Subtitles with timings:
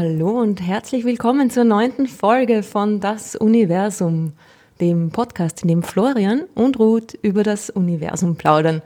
[0.00, 4.32] Hallo und herzlich willkommen zur neunten Folge von Das Universum,
[4.80, 8.80] dem Podcast, in dem Florian und Ruth über das Universum plaudern.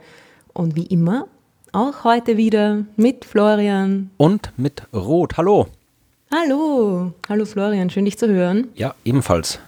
[0.53, 1.27] Und wie immer,
[1.71, 4.09] auch heute wieder mit Florian.
[4.17, 5.37] Und mit Ruth.
[5.37, 5.67] Hallo.
[6.33, 7.13] Hallo.
[7.29, 8.69] Hallo Florian, schön dich zu hören.
[8.73, 9.59] Ja, ebenfalls.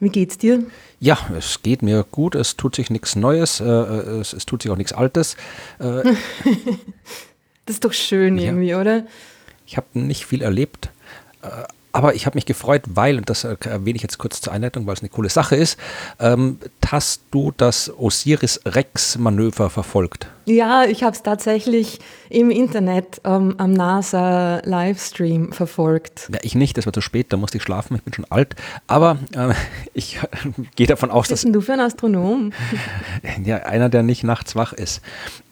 [0.00, 0.64] Wie geht's dir?
[0.98, 4.62] Ja, es geht mir gut, es tut sich nichts Neues, äh, äh es, es, tut
[4.62, 5.36] sich auch nichts Altes.
[5.78, 6.02] Äh,
[7.64, 8.80] das ist doch schön irgendwie, ja.
[8.80, 9.04] oder?
[9.68, 10.88] Ich habe nicht viel erlebt,
[11.42, 11.48] äh,
[11.92, 14.94] aber ich habe mich gefreut, weil, und das erwähne ich jetzt kurz zur Einleitung, weil
[14.94, 15.78] es eine coole Sache ist,
[16.18, 20.28] ähm, hast du das Osiris-Rex-Manöver verfolgt?
[20.48, 21.98] Ja, ich habe es tatsächlich
[22.30, 26.30] im Internet ähm, am NASA-Livestream verfolgt.
[26.32, 28.54] Ja, ich nicht, das war zu spät, da musste ich schlafen, ich bin schon alt.
[28.86, 29.52] Aber äh,
[29.94, 30.18] ich
[30.76, 31.52] gehe davon aus, Was bist dass.
[31.52, 32.52] du für ein Astronom?
[33.44, 35.02] ja, einer, der nicht nachts wach ist.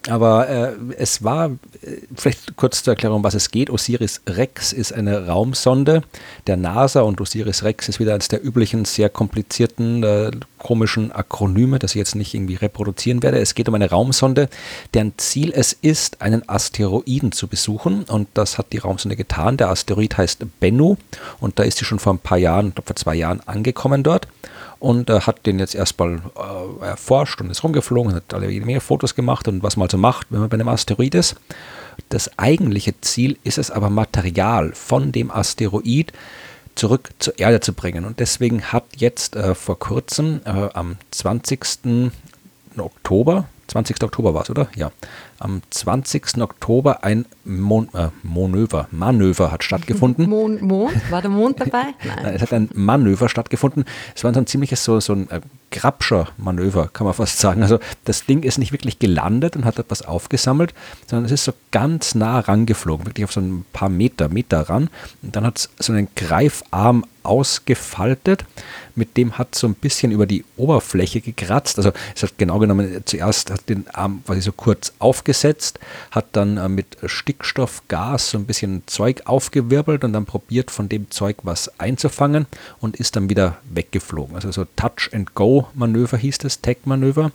[0.09, 1.49] Aber äh, es war,
[1.81, 3.69] äh, vielleicht kurz zur Erklärung, was es geht.
[3.69, 6.03] Osiris Rex ist eine Raumsonde
[6.47, 11.79] der NASA und Osiris Rex ist wieder eines der üblichen, sehr komplizierten, äh, komischen Akronyme,
[11.79, 13.39] das ich jetzt nicht irgendwie reproduzieren werde.
[13.39, 14.49] Es geht um eine Raumsonde,
[14.93, 18.03] deren Ziel es ist, einen Asteroiden zu besuchen.
[18.03, 19.57] Und das hat die Raumsonde getan.
[19.57, 20.97] Der Asteroid heißt Bennu
[21.39, 24.03] und da ist sie schon vor ein paar Jahren, ich glaube vor zwei Jahren, angekommen
[24.03, 24.27] dort
[24.79, 28.81] und äh, hat den jetzt erstmal äh, erforscht und ist rumgeflogen, hat alle jede Menge
[28.81, 31.35] Fotos gemacht und was man also macht, wenn man bei einem Asteroid ist.
[32.09, 36.13] Das eigentliche Ziel ist es aber, Material von dem Asteroid
[36.75, 38.05] zurück zur Erde zu bringen.
[38.05, 42.11] Und deswegen hat jetzt äh, vor kurzem, äh, am 20.
[42.77, 44.03] Oktober, 20.
[44.03, 44.69] Oktober war es, oder?
[44.75, 44.91] Ja.
[45.39, 46.41] Am 20.
[46.41, 50.29] Oktober ein Mon äh, Manöver, Manöver hat stattgefunden.
[50.29, 51.11] Mond, Mond?
[51.11, 51.93] War der Mond dabei?
[52.03, 52.35] Nein.
[52.35, 53.85] Es hat ein Manöver stattgefunden.
[54.15, 57.61] Es war so ein ziemliches so, so ein äh, Grabscher-Manöver, kann man fast sagen.
[57.61, 60.73] Also das Ding ist nicht wirklich gelandet und hat etwas aufgesammelt,
[61.07, 64.89] sondern es ist so ganz nah rangeflogen, wirklich auf so ein paar Meter, Meter ran.
[65.21, 68.45] Und dann hat es so einen Greifarm ausgefaltet.
[68.95, 71.77] Mit dem hat so ein bisschen über die Oberfläche gekratzt.
[71.77, 74.93] Also es hat genau genommen, zuerst hat den Arm quasi so kurz
[75.27, 75.79] aufgesetzt,
[76.11, 81.11] hat dann äh, mit Stickstoffgas so ein bisschen Zeug aufgewirbelt und dann probiert von dem
[81.11, 82.45] Zeug was einzufangen
[82.79, 84.35] und ist dann wieder weggeflogen.
[84.35, 87.31] Also so Touch-and-Go-Manöver hieß es, Tag-Manöver.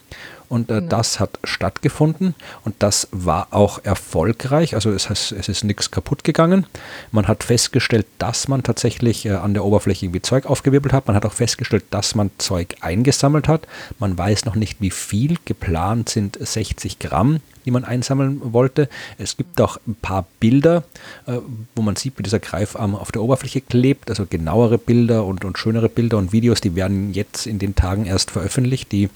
[0.48, 0.88] Und äh, genau.
[0.88, 4.74] das hat stattgefunden und das war auch erfolgreich.
[4.74, 6.66] Also es, heißt, es ist nichts kaputt gegangen.
[7.10, 11.06] Man hat festgestellt, dass man tatsächlich äh, an der Oberfläche irgendwie Zeug aufgewirbelt hat.
[11.06, 13.66] Man hat auch festgestellt, dass man Zeug eingesammelt hat.
[13.98, 15.38] Man weiß noch nicht, wie viel.
[15.46, 18.88] Geplant sind 60 Gramm die man einsammeln wollte.
[19.18, 20.84] Es gibt auch ein paar Bilder,
[21.26, 21.38] äh,
[21.74, 25.58] wo man sieht, wie dieser Greifarm auf der Oberfläche klebt, also genauere Bilder und, und
[25.58, 28.92] schönere Bilder und Videos, die werden jetzt in den Tagen erst veröffentlicht.
[28.92, 29.08] Die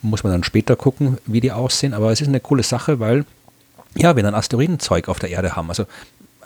[0.00, 1.94] muss man dann später gucken, wie die aussehen.
[1.94, 3.24] Aber es ist eine coole Sache, weil
[3.94, 5.68] ja, wir dann Asteroidenzeug auf der Erde haben.
[5.68, 5.86] Also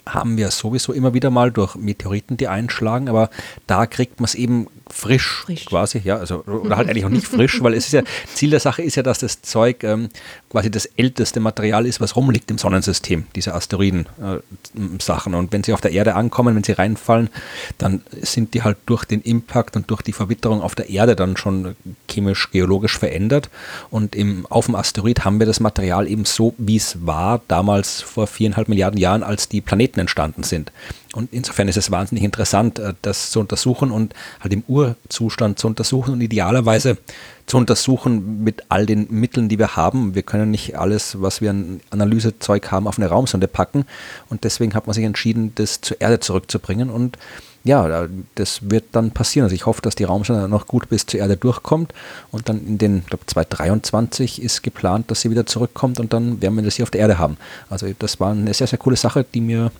[0.09, 3.29] haben wir sowieso immer wieder mal durch Meteoriten, die einschlagen, aber
[3.67, 7.27] da kriegt man es eben frisch, frisch, quasi, ja, also oder halt eigentlich auch nicht
[7.27, 8.03] frisch, weil es ist ja,
[8.35, 10.09] Ziel der Sache ist ja, dass das Zeug ähm,
[10.51, 15.33] quasi das älteste Material ist, was rumliegt im Sonnensystem, diese Asteroiden-Sachen.
[15.33, 17.31] Äh, und wenn sie auf der Erde ankommen, wenn sie reinfallen,
[17.79, 21.37] dann sind die halt durch den Impact und durch die Verwitterung auf der Erde dann
[21.37, 21.77] schon
[22.09, 23.51] chemisch, geologisch verändert.
[23.91, 28.03] Und im, auf dem Asteroid haben wir das Material eben so, wie es war, damals
[28.03, 30.71] vor viereinhalb Milliarden Jahren, als die Planeten entstanden sind.
[31.17, 35.67] Und insofern ist es wahnsinnig interessant, äh, das zu untersuchen und halt im Urzustand zu
[35.67, 36.99] untersuchen und idealerweise
[37.47, 40.15] zu untersuchen mit all den Mitteln, die wir haben.
[40.15, 43.87] Wir können nicht alles, was wir an Analysezeug haben, auf eine Raumsonde packen.
[44.29, 46.91] Und deswegen hat man sich entschieden, das zur Erde zurückzubringen.
[46.91, 47.19] Und
[47.67, 49.45] ja, das wird dann passieren.
[49.45, 51.93] Also ich hoffe, dass die Raumsonde noch gut bis zur Erde durchkommt
[52.31, 56.41] und dann in den, ich glaube 2023 ist geplant, dass sie wieder zurückkommt und dann
[56.41, 57.37] werden wir das hier auf der Erde haben.
[57.69, 59.73] Also das war eine sehr, sehr coole Sache, die mir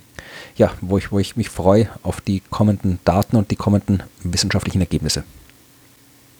[0.57, 4.81] ja, wo ich, wo ich mich freue auf die kommenden Daten und die kommenden wissenschaftlichen
[4.81, 5.23] Ergebnisse.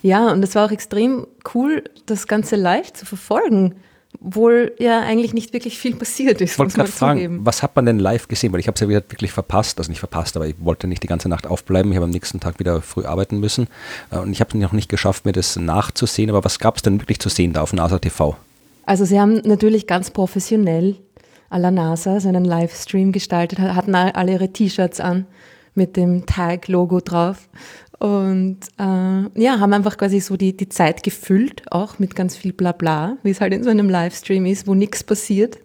[0.01, 3.75] Ja, und es war auch extrem cool, das Ganze live zu verfolgen,
[4.23, 6.53] obwohl ja eigentlich nicht wirklich viel passiert ist.
[6.53, 7.45] Ich wollte gerade fragen, zugeben.
[7.45, 8.53] was hat man denn live gesehen?
[8.53, 11.03] Weil ich habe es ja wieder wirklich verpasst, also nicht verpasst, aber ich wollte nicht
[11.03, 11.91] die ganze Nacht aufbleiben.
[11.91, 13.67] Ich habe am nächsten Tag wieder früh arbeiten müssen
[14.11, 16.29] äh, und ich habe es noch nicht geschafft, mir das nachzusehen.
[16.29, 18.37] Aber was gab es denn wirklich zu sehen da auf NASA TV?
[18.85, 20.95] Also sie haben natürlich ganz professionell
[21.49, 25.25] à la NASA seinen Livestream gestaltet, hatten alle ihre T-Shirts an
[25.75, 27.47] mit dem Tag-Logo drauf
[27.99, 32.53] und äh, ja, haben einfach quasi so die, die Zeit gefüllt, auch mit ganz viel
[32.53, 35.57] Blabla, wie es halt in so einem Livestream ist, wo nichts passiert.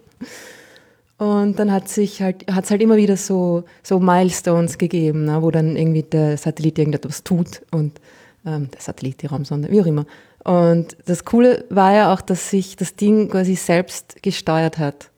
[1.19, 5.43] Und dann hat sich halt, hat es halt immer wieder so, so Milestones gegeben, ne,
[5.43, 8.00] wo dann irgendwie der Satellit irgendetwas tut und
[8.46, 10.06] ähm, der Satellit, die Raumsonde, wie auch immer.
[10.43, 15.12] Und das Coole war ja auch, dass sich das Ding quasi selbst gesteuert hat.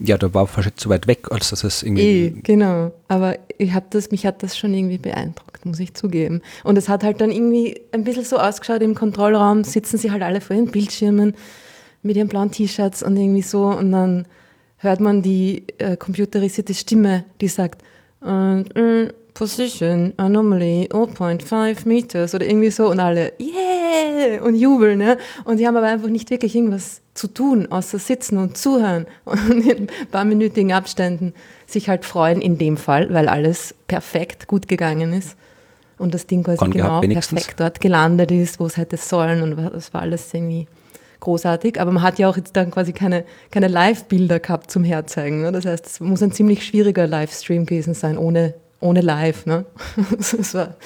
[0.00, 2.02] Ja, da war wahrscheinlich zu weit weg, als dass es irgendwie.
[2.02, 2.92] Eh, genau.
[3.08, 6.40] Aber ich hab das, mich hat das schon irgendwie beeindruckt, muss ich zugeben.
[6.62, 10.22] Und es hat halt dann irgendwie ein bisschen so ausgeschaut, im Kontrollraum sitzen sie halt
[10.22, 11.34] alle vor ihren Bildschirmen
[12.02, 13.64] mit ihren blauen T-Shirts und irgendwie so.
[13.66, 14.26] Und dann
[14.76, 17.82] hört man die äh, computerisierte Stimme, die sagt,
[18.24, 24.98] äh, äh, Position Anomaly 0.5 Meters oder irgendwie so und alle yeah und jubeln.
[24.98, 25.16] Ne?
[25.44, 29.64] Und die haben aber einfach nicht wirklich irgendwas zu tun, außer sitzen und zuhören und
[29.64, 31.34] in ein paar minütigen Abständen
[31.68, 35.36] sich halt freuen in dem Fall, weil alles perfekt gut gegangen ist
[35.98, 39.94] und das Ding quasi genau perfekt dort gelandet ist, wo es hätte sollen und das
[39.94, 40.66] war alles irgendwie
[41.20, 41.80] großartig.
[41.80, 45.42] Aber man hat ja auch jetzt dann quasi keine, keine Live-Bilder gehabt zum Herzeigen.
[45.42, 45.52] Ne?
[45.52, 49.46] Das heißt, es muss ein ziemlich schwieriger Livestream gewesen sein, ohne, ohne Live.
[49.46, 49.64] Ne?
[50.10, 50.76] das war,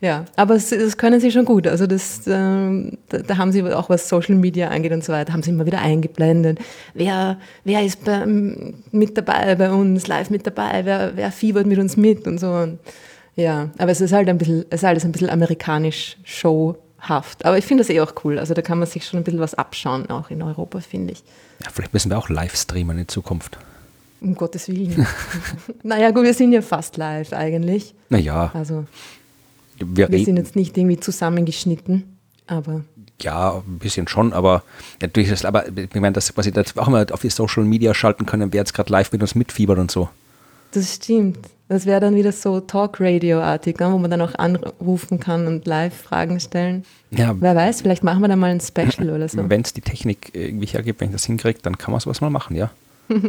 [0.00, 1.66] ja, aber das können sie schon gut.
[1.66, 5.32] Also das, ähm, da, da haben sie auch was Social Media angeht und so weiter,
[5.32, 6.60] haben sie immer wieder eingeblendet.
[6.94, 11.80] Wer, wer ist bei, mit dabei bei uns, live mit dabei, wer, wer fiebert mit
[11.80, 12.48] uns mit und so.
[12.48, 12.78] Und,
[13.34, 17.44] ja, aber es ist halt ein bisschen, es ist alles ein bisschen amerikanisch showhaft.
[17.44, 18.38] Aber ich finde das eh auch cool.
[18.38, 21.24] Also da kann man sich schon ein bisschen was abschauen, auch in Europa, finde ich.
[21.60, 23.58] Ja, vielleicht müssen wir auch live streamen in Zukunft.
[24.20, 25.06] Um Gottes Willen.
[25.82, 27.94] naja, gut, wir sind ja fast live eigentlich.
[28.08, 28.84] Naja, Also
[29.78, 32.02] wir wir sind jetzt nicht irgendwie zusammengeschnitten,
[32.48, 32.82] aber
[33.22, 34.64] Ja, ein bisschen schon, aber
[35.00, 38.26] natürlich ist aber ich meine, dass quasi das auch mal auf die Social Media schalten
[38.26, 40.08] können, wer jetzt gerade live mit uns mitfiebert und so.
[40.72, 41.38] das stimmt.
[41.70, 45.94] Das wäre dann wieder so Talk-Radio-artig, ne, wo man dann auch anrufen kann und live
[45.94, 46.82] Fragen stellen.
[47.10, 49.50] Ja, Wer weiß, vielleicht machen wir da mal ein Special oder so.
[49.50, 52.30] wenn es die Technik irgendwie hergibt, wenn ich das hinkriege, dann kann man sowas mal
[52.30, 52.70] machen, ja.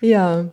[0.00, 0.46] Ja.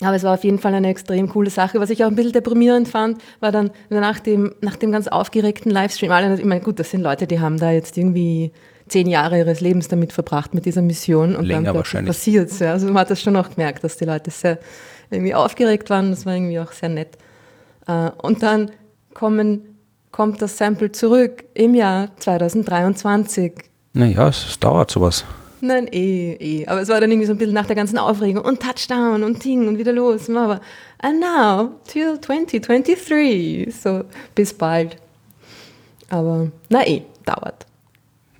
[0.00, 1.78] Aber es war auf jeden Fall eine extrem coole Sache.
[1.78, 5.70] Was ich auch ein bisschen deprimierend fand, war dann nach dem, nach dem ganz aufgeregten
[5.70, 8.52] Livestream, alle, ich meine, gut, das sind Leute, die haben da jetzt irgendwie
[8.88, 11.36] zehn Jahre ihres Lebens damit verbracht, mit dieser Mission.
[11.36, 12.08] Und Länger dann wahrscheinlich.
[12.08, 12.58] passiert es.
[12.58, 12.72] Ja.
[12.72, 14.58] Also man hat das schon auch gemerkt, dass die Leute sehr
[15.10, 16.10] irgendwie aufgeregt waren.
[16.10, 17.16] Das war irgendwie auch sehr nett.
[17.86, 18.70] Äh, Und dann
[19.12, 19.78] kommen,
[20.10, 23.52] kommt das Sample zurück im Jahr 2023.
[23.92, 25.24] Naja, es dauert sowas.
[25.64, 26.66] Nein, eh, eh.
[26.66, 29.42] Aber es war dann irgendwie so ein bisschen nach der ganzen Aufregung und Touchdown und
[29.42, 30.28] Ding und wieder los.
[30.28, 30.60] Aber,
[30.98, 33.74] and now, till 2023.
[33.74, 34.98] So, bis bald.
[36.10, 37.64] Aber, na eh, dauert.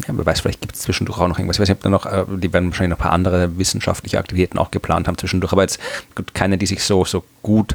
[0.07, 1.57] Ja, wer weiß, vielleicht gibt es zwischendurch auch noch irgendwas.
[1.57, 4.19] Ich weiß nicht, ob da noch, äh, die werden wahrscheinlich noch ein paar andere wissenschaftliche
[4.19, 5.81] Aktivitäten auch geplant haben zwischendurch, aber jetzt
[6.15, 7.75] gut, keine, die sich so, so gut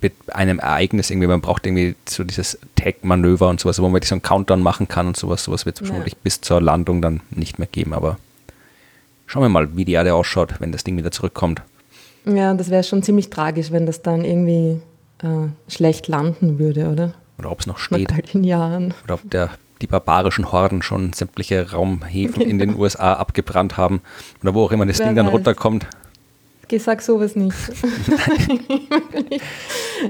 [0.00, 4.08] mit einem Ereignis irgendwie, man braucht irgendwie so dieses Tag-Manöver und sowas, wo man wirklich
[4.10, 5.86] so einen Countdown machen kann und sowas, sowas wird es Ja.
[5.88, 8.18] vermutlich bis zur Landung dann nicht mehr geben, aber
[9.26, 11.62] schauen wir mal, wie die Erde ausschaut, wenn das Ding wieder zurückkommt.
[12.26, 14.80] Ja, das wäre schon ziemlich tragisch, wenn das dann irgendwie
[15.22, 17.14] äh, schlecht landen würde, oder?
[17.38, 18.12] Oder ob es noch Nach steht.
[18.12, 18.94] all den Jahren.
[19.04, 19.50] Oder ob der,
[19.82, 24.00] die barbarischen Horden schon sämtliche Raumhäfen in den USA abgebrannt haben.
[24.42, 25.34] Oder wo auch immer das Wer Ding dann weiß.
[25.34, 25.86] runterkommt.
[26.74, 27.54] Ich sag sowas nicht.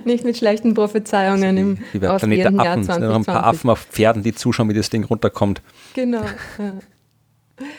[0.04, 0.24] nicht.
[0.24, 2.80] Mit schlechten Prophezeiungen im Wie bei Planet der Affen.
[2.80, 3.44] Es sind noch ein paar 2020.
[3.44, 5.60] Affen auf Pferden, die zuschauen, wie das Ding runterkommt.
[5.92, 6.22] Genau.
[6.58, 6.72] Ja.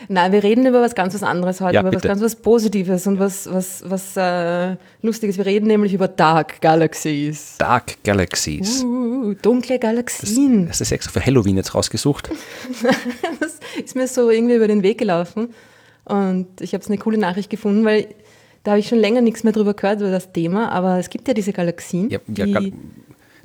[0.08, 2.04] Nein, wir reden über was ganz was anderes heute, Ja, über bitte.
[2.04, 5.36] was ganz was Positives und was, was, was äh, Lustiges.
[5.36, 7.56] Wir reden nämlich über Dark Galaxies.
[7.58, 8.84] Dark Galaxies.
[8.84, 10.68] Uh, dunkle Galaxien.
[10.68, 12.30] Das ist extra für Halloween jetzt rausgesucht.
[13.40, 15.52] Das ist mir so irgendwie über den Weg gelaufen
[16.04, 18.06] und ich habe es eine coole Nachricht gefunden, weil
[18.66, 21.28] da habe ich schon länger nichts mehr drüber gehört über das Thema, aber es gibt
[21.28, 22.72] ja diese Galaxien, Ja, ja, die, Gal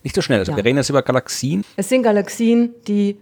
[0.03, 0.39] nicht so schnell.
[0.39, 0.57] Also Ja.
[0.57, 1.63] wir reden jetzt über Galaxien.
[1.75, 3.17] es sind Galaxien, die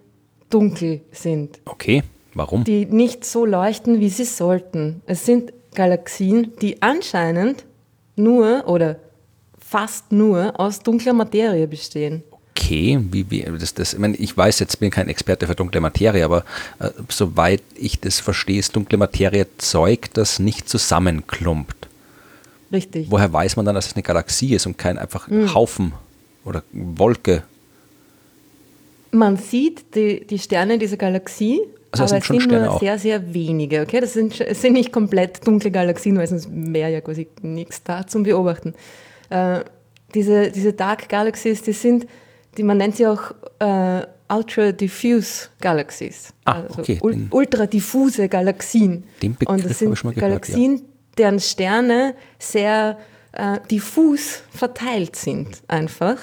[0.50, 1.60] dunkel sind.
[1.66, 2.04] Okay,
[2.34, 2.64] warum?
[2.64, 5.02] die nicht so leuchten, wie sie sollten.
[5.08, 7.66] Es sind Galaxien, die anscheinend
[8.16, 8.96] nur oder
[9.60, 12.24] fast nur aus dunkler Materie bestehen.
[12.56, 15.82] Okay, wie, wie, das, das, ich, meine, ich weiß jetzt, bin kein Experte für dunkle
[15.82, 16.46] Materie, aber
[16.80, 21.89] äh, soweit ich das verstehe, ist dunkle Materie Zeug, das nicht zusammenklumpt.
[22.72, 23.08] Richtig.
[23.10, 25.54] Woher weiß man dann, dass es eine Galaxie ist und kein einfach Hm.
[25.54, 25.94] Haufen
[26.46, 27.44] oder Wolke?
[29.12, 31.62] Man sieht die, die Sterne dieser Galaxie,
[31.92, 32.80] Also aber es sind Sterne nur auch.
[32.80, 33.82] sehr, sehr wenige.
[33.82, 34.00] Okay?
[34.02, 38.06] Das sind, es sind nicht komplett dunkle Galaxien, weil sonst wäre ja quasi nichts da
[38.06, 38.76] zum Beobachten.
[39.32, 39.62] Äh,
[40.14, 42.06] diese, diese Dark Galaxies, die sind,
[42.58, 46.32] die, man nennt sie auch äh, Ultra Diffuse Galaxies.
[46.46, 49.04] Ah, okay, ul ultra diffuse Galaxien.
[49.24, 50.82] Den Begriff Und das habe sind ich schon mal gehört, Galaxien,
[51.20, 52.98] deren Sterne sehr
[53.34, 56.18] äh, diffus verteilt sind, einfach.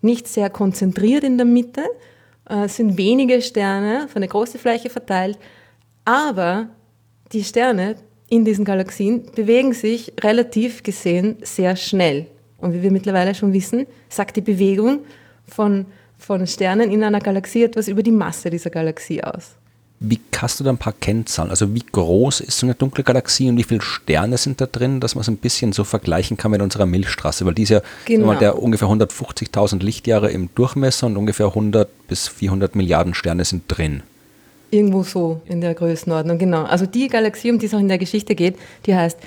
[0.00, 1.84] Nicht sehr konzentriert in der Mitte,
[2.48, 5.38] äh, sind wenige Sterne auf eine große Fläche verteilt,
[6.04, 6.68] aber
[7.32, 7.96] die Sterne
[8.28, 12.26] in diesen Galaxien bewegen sich relativ gesehen sehr schnell.
[12.58, 15.00] Und wie wir mittlerweile schon wissen, sagt die Bewegung
[15.46, 15.86] von,
[16.18, 19.56] von Sternen in einer Galaxie etwas über die Masse dieser Galaxie aus.
[20.00, 21.50] Wie hast du da ein paar Kennzahlen?
[21.50, 25.00] Also wie groß ist so eine dunkle Galaxie und wie viele Sterne sind da drin,
[25.00, 27.46] dass man es ein bisschen so vergleichen kann mit unserer Milchstraße?
[27.46, 28.26] Weil die ist ja Genau.
[28.26, 33.64] mal, der ungefähr 150.000 Lichtjahre im Durchmesser und ungefähr 100 bis 400 Milliarden Sterne sind
[33.68, 34.02] drin.
[34.70, 36.64] Irgendwo so in der Größenordnung, genau.
[36.64, 39.18] Also die Galaxie, um die es auch in der Geschichte geht, die heißt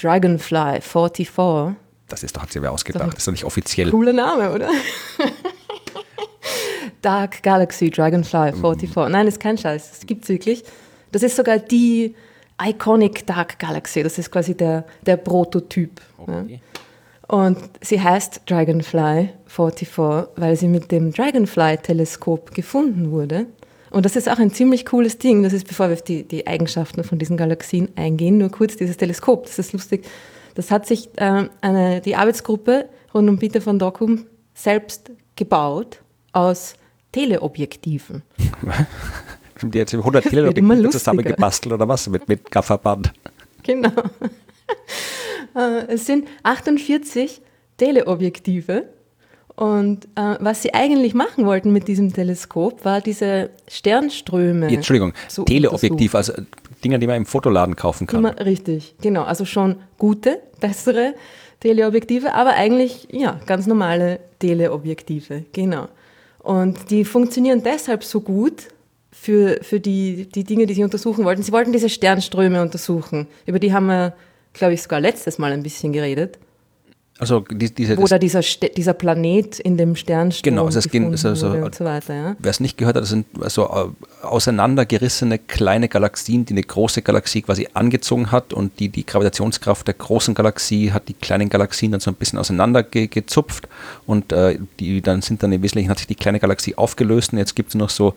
[0.00, 1.76] Dragonfly 44.
[2.08, 3.08] Das ist doch, hat sie wer ausgedacht.
[3.08, 3.90] Das ist doch nicht offiziell.
[3.90, 4.68] Cooler Name, oder?
[7.02, 8.94] Dark Galaxy Dragonfly 44.
[9.08, 10.64] Nein, ist kein Scheiß, das gibt's wirklich.
[11.10, 12.14] Das ist sogar die
[12.60, 16.00] Iconic Dark Galaxy, das ist quasi der, der Prototyp.
[16.26, 16.40] Ja.
[16.40, 16.60] Okay.
[17.28, 19.88] Und sie heißt Dragonfly 44,
[20.36, 23.46] weil sie mit dem Dragonfly-Teleskop gefunden wurde.
[23.90, 25.42] Und das ist auch ein ziemlich cooles Ding.
[25.42, 28.96] Das ist, bevor wir auf die, die Eigenschaften von diesen Galaxien eingehen, nur kurz dieses
[28.96, 29.44] Teleskop.
[29.46, 30.04] Das ist lustig.
[30.54, 36.00] Das hat sich äh, eine, die Arbeitsgruppe rund um Peter von Dockum selbst gebaut
[36.32, 36.74] aus
[37.12, 38.22] Teleobjektiven.
[39.62, 42.08] Die jetzt 100 wird immer Teleobjektive zusammengebastelt oder was?
[42.08, 43.12] Mit, mit Gafferband.
[43.62, 43.92] Genau.
[45.54, 47.42] Äh, es sind 48
[47.76, 48.84] Teleobjektive.
[49.54, 54.66] Und äh, was sie eigentlich machen wollten mit diesem Teleskop, war diese Sternströme.
[54.66, 56.32] Jetzt, Entschuldigung, zu Teleobjektiv, also
[56.82, 58.20] Dinger, die man im Fotoladen kaufen kann.
[58.20, 59.24] Immer richtig, genau.
[59.24, 61.14] Also schon gute, bessere
[61.60, 65.88] Teleobjektive, aber eigentlich ja ganz normale Teleobjektive, genau.
[66.42, 68.68] Und die funktionieren deshalb so gut
[69.12, 71.42] für, für die, die Dinge, die sie untersuchen wollten.
[71.42, 73.28] Sie wollten diese Sternströme untersuchen.
[73.46, 74.14] Über die haben wir,
[74.52, 76.38] glaube ich, sogar letztes Mal ein bisschen geredet.
[77.18, 81.50] Also die, diese, da dieser, dieser Planet in dem Sternstrom Genau, also es ging- also-
[81.50, 82.14] wurde und so weiter.
[82.14, 82.36] Ja.
[82.38, 87.02] wer es nicht gehört hat, das sind so äh, auseinandergerissene kleine Galaxien, die eine große
[87.02, 91.92] Galaxie quasi angezogen hat und die die Gravitationskraft der großen Galaxie hat die kleinen Galaxien
[91.92, 93.68] dann so ein bisschen auseinandergezupft gezupft
[94.06, 97.38] und äh, die dann sind dann im Wesentlichen hat sich die kleine Galaxie aufgelöst und
[97.38, 98.14] jetzt gibt es noch so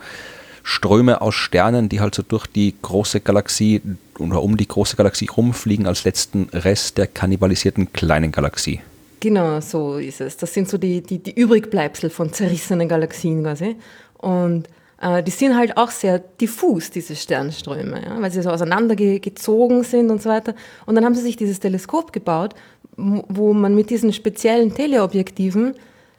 [0.68, 3.84] Ströme aus Sternen, die halt so durch die große Galaxie
[4.18, 8.82] oder um die große Galaxie rumfliegen als letzten Rest der kannibalisierten kleinen Galaxie.
[9.20, 10.38] Genau, so ist es.
[10.38, 13.76] Das sind so die, die, die Übrigbleibsel von zerrissenen Galaxien quasi.
[14.18, 14.68] Und
[15.00, 20.10] äh, die sind halt auch sehr diffus, diese Sternströme, ja, weil sie so auseinandergezogen sind
[20.10, 20.56] und so weiter.
[20.88, 22.56] Und dann haben sie sich dieses Teleskop gebaut,
[22.98, 25.76] wo man mit diesen speziellen Teleobjektiven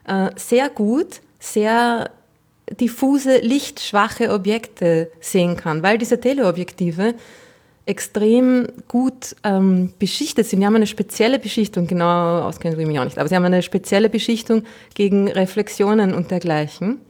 [0.06, 2.10] äh, sehr gut, sehr
[2.80, 7.14] diffuse, lichtschwache Objekte sehen kann, weil diese Teleobjektive
[7.86, 10.60] extrem gut ähm, beschichtet sind.
[10.60, 13.62] Die haben eine spezielle Beschichtung, genau auskennen ich mich auch nicht, aber sie haben eine
[13.62, 17.00] spezielle Beschichtung gegen Reflexionen und dergleichen.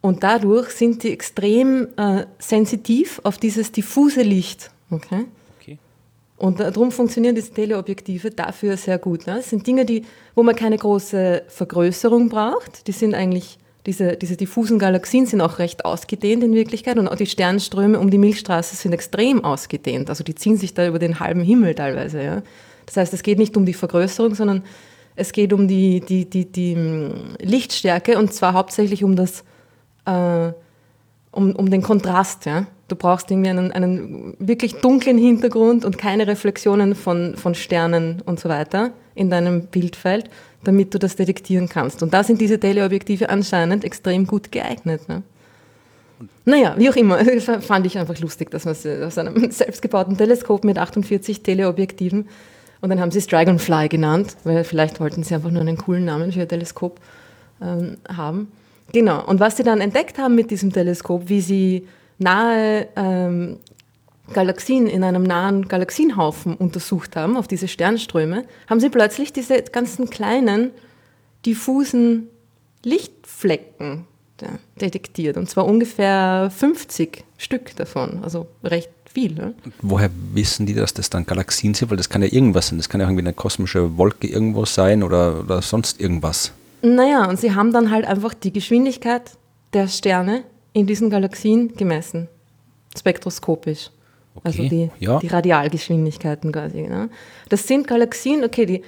[0.00, 4.70] Und dadurch sind die extrem äh, sensitiv auf dieses diffuse Licht.
[4.90, 5.24] Okay?
[5.60, 5.78] Okay.
[6.36, 9.26] Und darum funktionieren diese Teleobjektive dafür sehr gut.
[9.26, 9.36] Ne?
[9.36, 12.86] Das sind Dinge, die, wo man keine große Vergrößerung braucht.
[12.86, 17.14] Die sind eigentlich, diese, diese diffusen Galaxien sind auch recht ausgedehnt in Wirklichkeit und auch
[17.14, 20.10] die Sternströme um die Milchstraße sind extrem ausgedehnt.
[20.10, 22.22] Also die ziehen sich da über den halben Himmel teilweise.
[22.22, 22.42] Ja?
[22.86, 24.64] Das heißt, es geht nicht um die Vergrößerung, sondern
[25.14, 29.44] es geht um die, die, die, die mm, Lichtstärke und zwar hauptsächlich um das
[30.04, 30.52] äh,
[31.30, 32.46] um, um den Kontrast.
[32.46, 32.66] Ja?
[32.88, 38.40] Du brauchst irgendwie einen, einen wirklich dunklen Hintergrund und keine Reflexionen von, von Sternen und
[38.40, 40.28] so weiter in deinem Bildfeld,
[40.66, 42.02] damit du das detektieren kannst.
[42.02, 45.08] Und da sind diese Teleobjektive anscheinend extrem gut geeignet.
[45.08, 45.22] Ne?
[46.44, 47.18] Naja, wie auch immer,
[47.60, 52.28] fand ich einfach lustig, dass man aus einem selbstgebauten Teleskop mit 48 Teleobjektiven
[52.80, 56.04] und dann haben sie es Dragonfly genannt, weil vielleicht wollten sie einfach nur einen coolen
[56.04, 57.00] Namen für ihr Teleskop
[57.62, 58.52] ähm, haben.
[58.92, 63.58] Genau, und was sie dann entdeckt haben mit diesem Teleskop, wie sie nahe ähm,
[64.32, 70.10] Galaxien in einem nahen Galaxienhaufen untersucht haben, auf diese Sternströme, haben sie plötzlich diese ganzen
[70.10, 70.70] kleinen,
[71.44, 72.28] diffusen
[72.82, 74.06] Lichtflecken
[74.80, 75.36] detektiert.
[75.36, 79.32] Und zwar ungefähr 50 Stück davon, also recht viel.
[79.32, 79.54] Ne?
[79.80, 81.90] Woher wissen die, dass das dann Galaxien sind?
[81.90, 82.78] Weil das kann ja irgendwas sein.
[82.78, 86.52] Das kann ja irgendwie eine kosmische Wolke irgendwo sein oder, oder sonst irgendwas.
[86.82, 89.22] Naja, und sie haben dann halt einfach die Geschwindigkeit
[89.72, 92.28] der Sterne in diesen Galaxien gemessen,
[92.96, 93.90] spektroskopisch.
[94.44, 95.18] Also Okay, die, ja.
[95.18, 96.82] die Radialgeschwindigkeiten quasi.
[96.82, 97.10] Ne?
[97.48, 98.82] Das sind Galaxien, okay, die,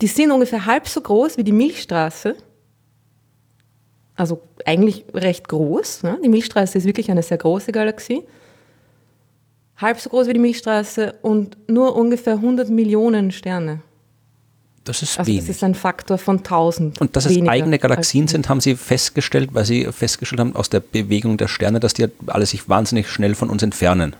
[0.00, 2.36] die sind ungefähr halb so groß wie die Milchstraße.
[4.16, 6.02] Also eigentlich recht groß.
[6.02, 6.18] Ne?
[6.24, 8.22] Die Milchstraße ist wirklich eine sehr große Galaxie.
[9.76, 13.80] Halb so groß wie die Milchstraße und nur ungefähr 100 Millionen Sterne.
[14.88, 15.42] Das ist Also wenig.
[15.46, 17.00] das ist ein Faktor von 1000.
[17.00, 20.80] Und dass es eigene Galaxien sind, haben sie festgestellt, weil sie festgestellt haben aus der
[20.80, 24.16] Bewegung der Sterne, dass die alle sich wahnsinnig schnell von uns entfernen.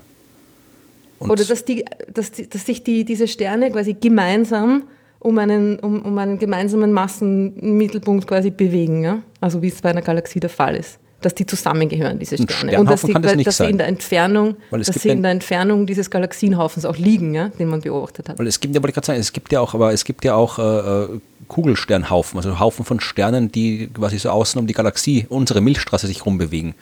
[1.18, 4.84] Und Oder dass, die, dass, die, dass sich die, diese Sterne quasi gemeinsam
[5.20, 9.22] um einen, um, um einen gemeinsamen Massenmittelpunkt quasi bewegen, ja?
[9.40, 10.98] also wie es bei einer Galaxie der Fall ist.
[11.20, 12.78] dass die zusammengehören, diese Ein Sterne.
[12.78, 16.10] Und dass kann das dass sie in der Entfernung, dass sie in der Entfernung dieses
[16.10, 18.38] Galaxienhaufens auch liegen, ja, den man beobachtet hat.
[18.38, 20.24] Weil es gibt ja, wollte ich gerade sagen, es gibt ja auch, aber es gibt
[20.24, 24.74] ja auch äh, äh, Kugelsternhaufen, also Haufen von Sternen, die quasi so außen um die
[24.74, 26.74] Galaxie, unsere Milchstraße sich rumbewegen.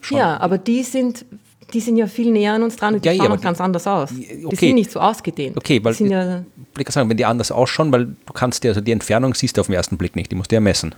[0.00, 0.18] Schon.
[0.18, 1.24] Ja, aber die sind,
[1.72, 3.42] die sind ja viel näher an uns dran und die Ja, ja, schauen aber auch
[3.44, 4.10] ganz anders aus.
[4.10, 4.48] okay.
[4.50, 5.56] Die sind nicht so ausgedehnt.
[5.56, 6.42] Okay, weil die sind ja,
[6.78, 9.56] ich gerade sagen, wenn die anders ausschauen, weil du kannst ja, also die Entfernung siehst
[9.56, 10.94] du auf den ersten Blick nicht, die musst du ja messen.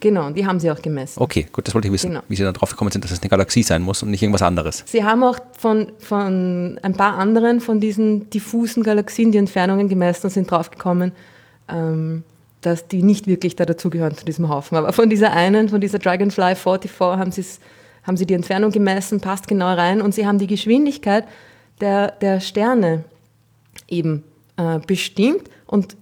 [0.00, 1.20] genau, die haben sie auch gemessen.
[1.20, 2.22] Okay, gut, das wollte ich wissen, Genau.
[2.28, 4.42] wie sie dann drauf gekommen sind, dass es eine Galaxie sein muss und nicht irgendwas
[4.42, 4.84] anderes.
[4.86, 10.26] Sie haben auch von, von ein paar anderen von diesen diffusen Galaxien die Entfernungen gemessen
[10.26, 11.10] und sind draufgekommen,
[11.68, 12.22] ähm,
[12.60, 14.76] dass die nicht wirklich da dazugehören zu diesem Haufen.
[14.76, 17.58] Aber von dieser einen, von dieser Dragonfly 44, haben, sie's-
[18.08, 21.24] haben sie die Entfernung gemessen, passt genau rein und sie haben die Geschwindigkeit
[21.80, 23.04] der, der Sterne
[23.86, 24.24] eben
[24.56, 25.96] äh, bestimmt und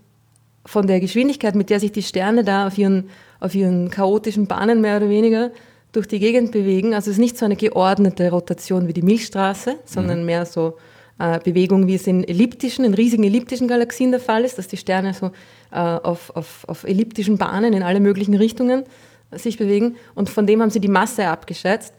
[0.65, 3.11] von der Geschwindigkeit, mit der sich die Sterne da auf ihren,
[3.41, 5.51] auf ihren chaotischen Bahnen mehr oder weniger
[5.93, 6.95] durch die Gegend bewegen.
[6.95, 10.77] Also es ist nicht so eine geordnete Rotation wie die Milchstraße, sondern mehr so
[11.19, 14.77] äh, Bewegung, wie es in elliptischen, in riesigen elliptischen Galaxien der Fall ist, dass die
[14.77, 15.33] Sterne so
[15.73, 18.85] äh, auf, auf, auf elliptischen Bahnen in alle möglichen Richtungen
[19.33, 19.97] sich bewegen.
[20.15, 21.93] Und von dem haben sie die Masse abgeschätzt.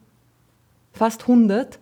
[0.93, 1.77] fast 100.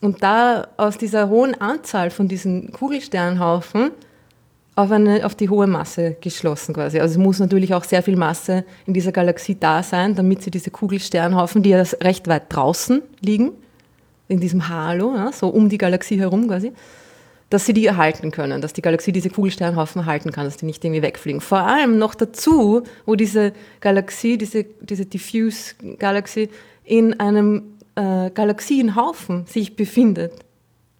[0.00, 3.92] Und da aus dieser hohen Anzahl von diesen Kugelsternhaufen
[4.82, 6.98] auf, eine, auf die hohe Masse geschlossen quasi.
[6.98, 10.50] Also es muss natürlich auch sehr viel Masse in dieser Galaxie da sein, damit sie
[10.50, 13.52] diese Kugelsternhaufen, die ja recht weit draußen liegen,
[14.28, 16.72] in diesem Halo, ja, so um die Galaxie herum quasi,
[17.50, 20.84] dass sie die erhalten können, dass die Galaxie diese Kugelsternhaufen halten kann, dass die nicht
[20.84, 21.40] irgendwie wegfliegen.
[21.40, 26.48] Vor allem noch dazu, wo diese Galaxie, diese, diese Diffuse Galaxie
[26.84, 30.32] in einem äh, Galaxienhaufen sich befindet,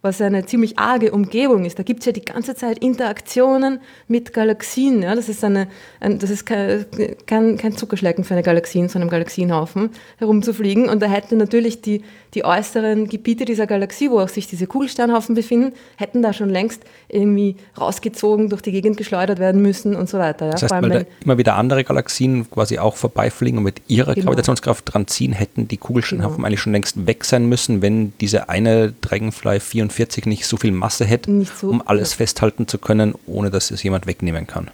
[0.01, 1.77] was eine ziemlich arge Umgebung ist.
[1.77, 5.03] Da gibt es ja die ganze Zeit Interaktionen mit Galaxien.
[5.03, 5.15] Ja?
[5.15, 5.67] Das ist, eine,
[5.99, 6.85] ein, das ist kein,
[7.27, 10.89] kein, kein Zuckerschlecken für eine Galaxie in so einem Galaxienhaufen herumzufliegen.
[10.89, 12.01] Und da hätte natürlich die,
[12.33, 16.83] die äußeren Gebiete dieser Galaxie, wo auch sich diese Kugelsternhaufen befinden, hätten da schon längst
[17.09, 20.45] irgendwie rausgezogen, durch die Gegend geschleudert werden müssen und so weiter.
[20.45, 20.51] Ja?
[20.51, 24.27] Das heißt, weil da immer wieder andere Galaxien quasi auch vorbeifliegen und mit ihrer Genau.
[24.27, 26.47] Gravitationskraft dran ziehen, hätten die Kugelsternhaufen Genau.
[26.47, 31.05] eigentlich schon längst weg sein müssen, wenn diese eine Dragonfly 44 nicht so viel Masse
[31.05, 32.17] hätte, so, um alles ja.
[32.17, 34.69] festhalten zu können, ohne dass es jemand wegnehmen kann.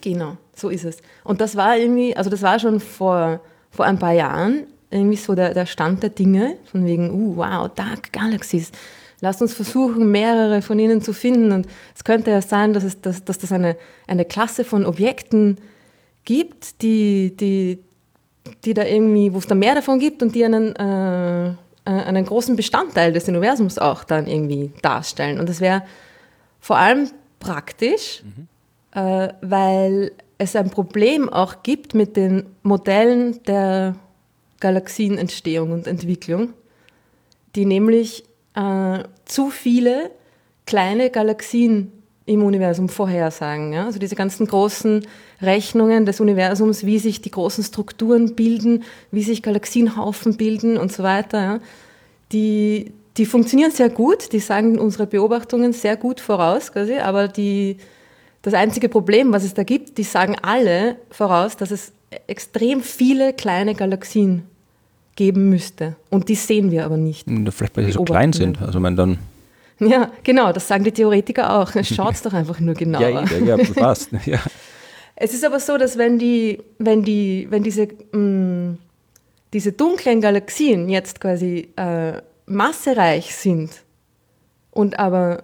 [0.00, 0.98] Genau, so ist es.
[1.24, 5.34] Und das war irgendwie, also das war schon vor, vor ein paar Jahren irgendwie so
[5.34, 8.72] der, der Stand der Dinge, von wegen, uh, wow, Dark Galaxies.
[9.20, 11.52] Lasst uns versuchen, mehrere von ihnen zu finden.
[11.52, 15.58] Und es könnte ja sein, dass, es, dass, dass das eine, eine Klasse von Objekten
[16.24, 17.78] gibt, die, die,
[18.64, 22.24] die da irgendwie, wo es da mehr davon gibt und die einen, äh, äh, einen
[22.24, 25.40] großen Bestandteil des Universums auch dann irgendwie darstellen.
[25.40, 25.82] Und das wäre
[26.60, 28.22] vor allem praktisch,
[28.94, 33.96] äh, weil es ein Problem auch gibt mit den Modellen der
[34.60, 36.52] Galaxienentstehung und Entwicklung,
[37.54, 40.10] die nämlich äh, zu viele
[40.66, 41.92] kleine Galaxien
[42.26, 43.72] im Universum vorhersagen.
[43.72, 43.86] Ja?
[43.86, 45.06] Also diese ganzen großen
[45.40, 51.02] Rechnungen des Universums, wie sich die großen Strukturen bilden, wie sich Galaxienhaufen bilden und so
[51.02, 51.60] weiter, ja?
[52.32, 57.78] die, die funktionieren sehr gut, die sagen unsere Beobachtungen sehr gut voraus, quasi, aber die,
[58.42, 61.92] das einzige Problem, was es da gibt, die sagen alle voraus, dass es
[62.26, 64.44] extrem viele kleine Galaxien
[65.16, 65.96] geben müsste.
[66.10, 67.26] Und die sehen wir aber nicht.
[67.26, 68.62] Und Vielleicht, weil sie so klein sind.
[68.62, 69.18] Also, wenn dann.
[69.80, 71.72] Ja, genau, das sagen die Theoretiker auch.
[71.82, 73.08] Schaut's doch einfach nur genauer.
[73.10, 74.10] Ja, ja, ja, passt.
[74.26, 74.40] Ja.
[75.20, 78.76] Es ist aber so, dass wenn die, wenn die, wenn diese, mh,
[79.52, 83.70] diese dunklen Galaxien jetzt quasi äh, massereich sind
[84.70, 85.42] und aber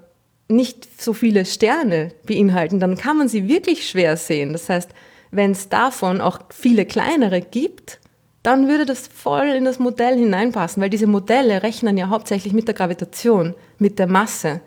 [0.49, 4.53] nicht so viele Sterne beinhalten, dann kann man sie wirklich schwer sehen.
[4.53, 4.91] Das heißt,
[5.35, 8.01] wenn es davon auch viele kleinere gibt,
[8.43, 12.69] dann würde das voll in das Modell hineinpassen, weil diese Modelle rechnen ja hauptsächlich mit
[12.69, 14.61] der Gravitation, mit der Masse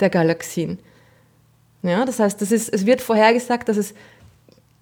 [0.00, 0.78] der Galaxien.
[1.82, 3.94] Ja, das heißt, das ist, es wird vorhergesagt, dass es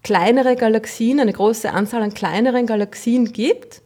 [0.03, 3.83] kleinere Galaxien, eine große Anzahl an kleineren Galaxien gibt,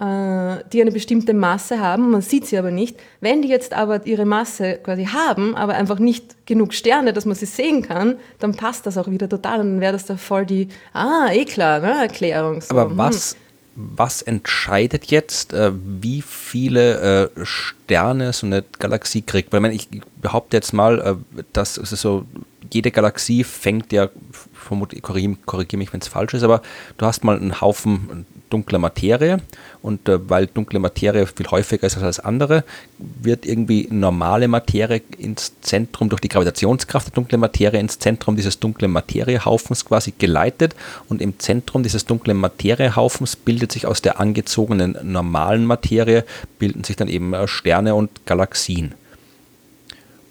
[0.00, 2.96] die eine bestimmte Masse haben, man sieht sie aber nicht.
[3.20, 7.36] Wenn die jetzt aber ihre Masse quasi haben, aber einfach nicht genug Sterne, dass man
[7.36, 10.46] sie sehen kann, dann passt das auch wieder total und dann wäre das da voll
[10.46, 12.60] die, ah, eh klar, ne, Erklärung.
[12.60, 12.76] So.
[12.76, 12.98] Aber hm.
[12.98, 13.36] was,
[13.76, 19.52] was entscheidet jetzt, äh, wie viele äh, Sterne so eine Galaxie kriegt?
[19.52, 21.00] Weil ich, ich behaupte jetzt mal,
[21.36, 22.24] äh, dass es so,
[22.72, 24.08] jede Galaxie fängt ja,
[24.52, 26.62] vermutlich, korrigiere mich, wenn es falsch ist, aber
[26.98, 29.38] du hast mal einen Haufen dunkler Materie
[29.82, 32.62] und äh, weil dunkle Materie viel häufiger ist als alles andere,
[32.98, 38.60] wird irgendwie normale Materie ins Zentrum durch die Gravitationskraft der dunklen Materie ins Zentrum dieses
[38.60, 40.76] dunklen Materiehaufens quasi geleitet
[41.08, 46.24] und im Zentrum dieses dunklen Materiehaufens bildet sich aus der angezogenen normalen Materie
[46.60, 48.94] bilden sich dann eben äh, Sterne und Galaxien.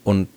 [0.02, 0.28] Und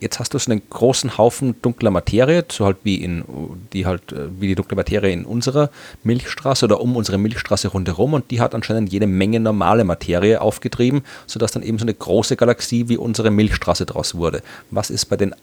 [0.00, 3.24] jetzt hast du so einen großen Haufen dunkler Materie, so halt wie in
[3.72, 5.70] die halt äh, wie die dunkle Materie in unserer
[6.02, 11.02] Milchstraße oder um unsere Milchstraße rundherum und die hat anscheinend jede Menge normale Materie aufgetrieben,
[11.26, 14.42] sodass dann eben so eine große Galaxie wie unsere Milchstraße draus wurde.
[14.70, 15.34] Was ist bei den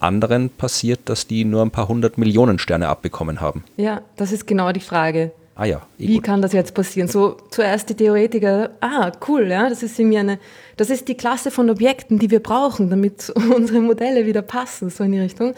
[0.00, 3.64] anderen passiert, dass die nur ein paar hundert Millionen Sterne abbekommen haben?
[3.76, 5.32] Ja, das ist genau die Frage.
[5.58, 5.78] Ah ja.
[5.98, 7.08] Eh Wie kann das jetzt passieren?
[7.08, 10.38] So zuerst die Theoretiker, ah, cool, ja, das ist irgendwie eine,
[10.76, 15.02] das ist die Klasse von Objekten, die wir brauchen, damit unsere Modelle wieder passen, so
[15.02, 15.54] in die Richtung.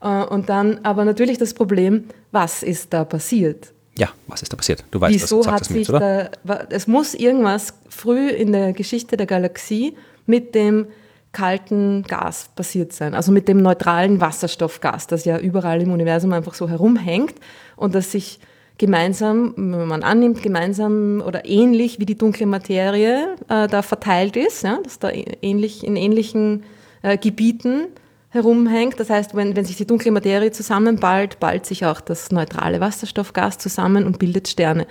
[0.00, 3.74] Äh, und dann aber natürlich das Problem, was ist da passiert?
[3.98, 4.86] Ja, was ist da passiert?
[4.90, 6.30] Du weißt, Wieso das, hat sich mit, da,
[6.70, 10.86] es muss irgendwas früh in der Geschichte der Galaxie mit dem
[11.32, 16.54] kalten Gas passiert sein, also mit dem neutralen Wasserstoffgas, das ja überall im Universum einfach
[16.54, 17.34] so herumhängt
[17.76, 18.38] und das sich
[18.78, 24.62] gemeinsam, wenn man annimmt, gemeinsam oder ähnlich wie die dunkle Materie äh, da verteilt ist,
[24.62, 26.64] ja, dass da ähnlich in ähnlichen
[27.02, 27.88] äh, Gebieten
[28.30, 28.98] herumhängt.
[28.98, 33.58] Das heißt, wenn, wenn sich die dunkle Materie zusammenballt, ballt sich auch das neutrale Wasserstoffgas
[33.58, 34.86] zusammen und bildet Sterne.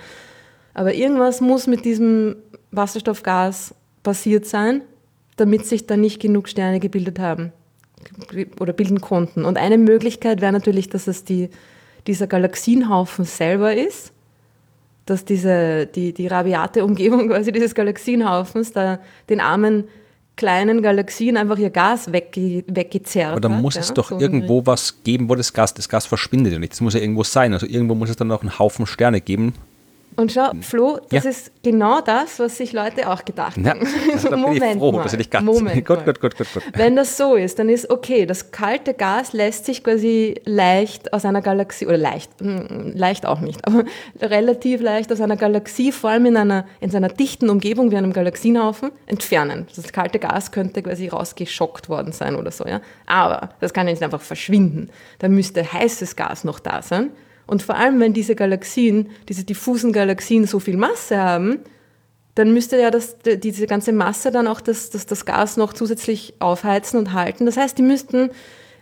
[0.74, 2.36] Aber irgendwas muss mit diesem
[2.70, 4.82] Wasserstoffgas passiert sein,
[5.36, 7.52] damit sich da nicht genug Sterne gebildet haben
[8.58, 9.44] oder bilden konnten.
[9.44, 11.50] Und eine Möglichkeit wäre natürlich, dass es die
[12.06, 14.12] dieser Galaxienhaufen selber ist,
[15.06, 19.84] dass diese, die, die rabiate Umgebung quasi dieses Galaxienhaufens da den armen
[20.36, 24.64] kleinen Galaxien einfach ihr Gas wegge weggezerrt Aber da muss es ja, doch so irgendwo
[24.64, 26.72] was geben, wo das Gas, das Gas verschwindet ja nicht.
[26.72, 27.52] Das muss ja irgendwo sein.
[27.52, 29.54] Also irgendwo muss es dann noch einen Haufen Sterne geben,
[30.16, 31.30] und schau, Flo, das ja.
[31.30, 33.62] ist genau das, was sich Leute auch gedacht haben.
[33.72, 33.74] Ja,
[34.12, 35.04] also Moment froh, mal.
[35.04, 36.62] Dass ganz Moment gut, gut, gut, gut, gut.
[36.74, 41.24] Wenn das so ist, dann ist okay, das kalte Gas lässt sich quasi leicht aus
[41.24, 43.84] einer Galaxie, oder leicht, hm, leicht auch nicht, aber
[44.20, 48.12] relativ leicht aus einer Galaxie, vor allem in einer, in seiner dichten Umgebung wie einem
[48.12, 49.66] Galaxienhaufen, entfernen.
[49.74, 52.80] Das kalte Gas könnte quasi rausgeschockt worden sein oder so, ja.
[53.06, 54.90] Aber das kann ja nicht einfach verschwinden.
[55.18, 57.10] Da müsste heißes Gas noch da sein
[57.46, 61.58] und vor allem, wenn diese Galaxien, diese diffusen Galaxien so viel Masse haben,
[62.34, 66.34] dann müsste ja das, diese ganze Masse dann auch das, das, das Gas noch zusätzlich
[66.38, 67.44] aufheizen und halten.
[67.44, 68.30] Das heißt, die müssten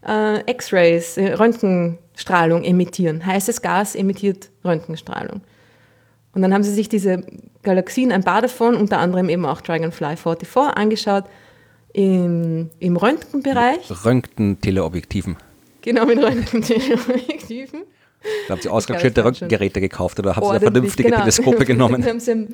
[0.07, 3.25] äh, X-Rays, äh, Röntgenstrahlung emittieren.
[3.27, 5.41] Heißes Gas emittiert Röntgenstrahlung.
[6.33, 7.25] Und dann haben sie sich diese
[7.63, 11.25] Galaxien, ein paar davon, unter anderem eben auch Dragonfly 44, angeschaut
[11.93, 14.05] im, im Röntgenbereich.
[14.05, 15.37] Röntgenteleobjektiven.
[15.83, 17.83] Genau, mit Röntgenteleobjektiven.
[18.49, 21.21] Da haben Sie ausgestellte Röntgengeräte gekauft oder haben Sie da vernünftige genau.
[21.21, 22.05] Teleskope genommen?
[22.05, 22.49] haben Sie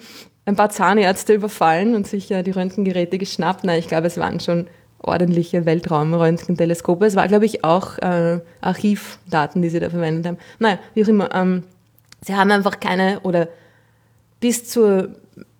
[0.45, 3.65] ein paar Zahnärzte überfallen und sich ja die Röntgengeräte geschnappt.
[3.65, 4.67] Nein, ich glaube, es waren schon
[4.99, 7.07] ordentliche Weltraumröntgenteleskope.
[7.07, 10.39] Es war, glaube ich, auch äh, Archivdaten, die Sie da verwendet haben.
[10.59, 11.35] Naja, wie auch immer.
[11.35, 11.65] Ähm,
[12.23, 13.49] Sie haben einfach keine oder
[14.41, 15.11] bis zur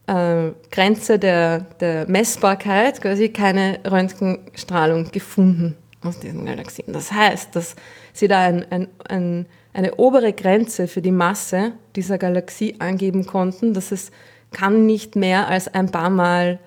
[0.07, 6.93] äh, Grenze der, der Messbarkeit quasi keine Röntgenstrahlung gefunden aus diesen Galaxien.
[6.93, 7.77] Das heißt, dass
[8.13, 13.75] Sie da ein, ein, ein eine obere Grenze für die Masse dieser Galaxie angeben konnten,
[13.75, 14.11] dass es
[14.51, 16.59] kann nicht mehr als ein paar Mal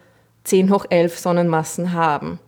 [0.43, 2.39] 10 hoch 11 Sonnenmassen haben.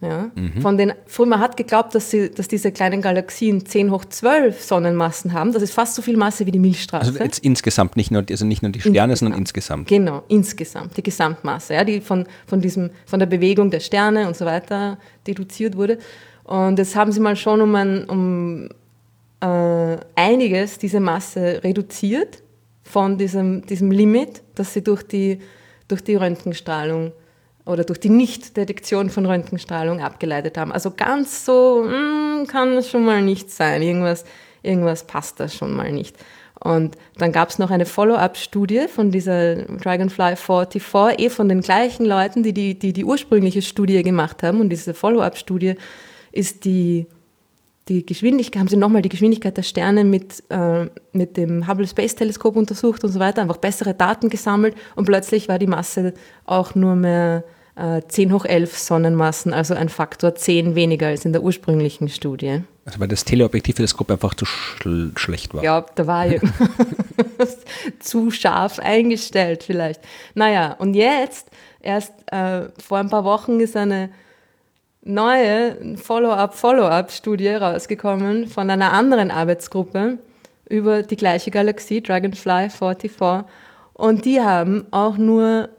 [0.00, 0.30] Ja?
[0.36, 0.62] Mhm.
[0.62, 4.62] Von den, früher man hat geglaubt, dass, sie, dass diese kleinen Galaxien 10 hoch 12
[4.62, 5.52] Sonnenmassen haben.
[5.52, 7.08] Das ist fast so viel Masse wie die Milchstraße.
[7.08, 9.18] Also jetzt insgesamt, nicht nur, also nicht nur die Sterne, insgesamt.
[9.18, 9.88] sondern insgesamt.
[9.88, 14.36] Genau, insgesamt, die Gesamtmasse, ja, die von, von, diesem, von der Bewegung der Sterne und
[14.36, 15.98] so weiter deduziert wurde.
[16.44, 18.68] Und das haben sie mal schon um, ein, um
[19.40, 22.42] äh, einiges diese Masse reduziert
[22.82, 25.40] von diesem, diesem Limit, das sie durch die,
[25.86, 27.12] durch die Röntgenstrahlung
[27.66, 30.72] oder durch die Nichtdetektion von Röntgenstrahlung abgeleitet haben.
[30.72, 33.82] Also ganz so mh, hm, kann es schon mal nicht sein.
[33.82, 34.24] Irgendwas,
[34.62, 36.16] irgendwas passt da schon mal nicht.
[36.60, 40.82] Und dann gab es noch eine Follow-up-Studie von dieser Dragonfly 44,
[41.18, 44.60] eh von den gleichen Leuten, die die, die die ursprüngliche Studie gemacht haben.
[44.60, 45.74] Und diese Follow-up-Studie
[46.32, 47.06] ist die
[47.88, 52.14] die Geschwindigkeit, haben sie nochmal die Geschwindigkeit der Sterne mit, äh, mit dem Hubble Space
[52.14, 56.74] Teleskop untersucht und so weiter, einfach bessere Daten gesammelt und plötzlich war die Masse auch
[56.74, 57.44] nur mehr
[57.76, 62.62] äh, 10 hoch 11 Sonnenmassen, also ein Faktor 10 weniger als in der ursprünglichen Studie.
[62.84, 65.62] Also weil das Teleobjektivteleskop einfach zu schl schlecht war.
[65.62, 67.58] Ja, da war irgendwas
[68.00, 70.00] zu scharf eingestellt vielleicht.
[70.34, 74.10] Naja, und jetzt, erst äh, vor ein paar Wochen ist eine
[75.08, 80.18] neue Follow-up-Follow-up-Studie rausgekommen von einer anderen Arbeitsgruppe
[80.68, 83.12] über die gleiche Galaxie, Dragonfly 44.
[83.94, 85.70] Und die haben auch nur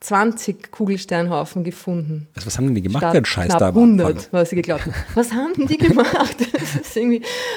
[0.00, 2.28] 20 Kugelsternhaufen gefunden.
[2.36, 4.94] Also was haben die gemacht, den Scheiß knapp da 100, was sie geglaubt haben.
[5.14, 6.36] Was haben die gemacht?
[6.76, 6.96] Das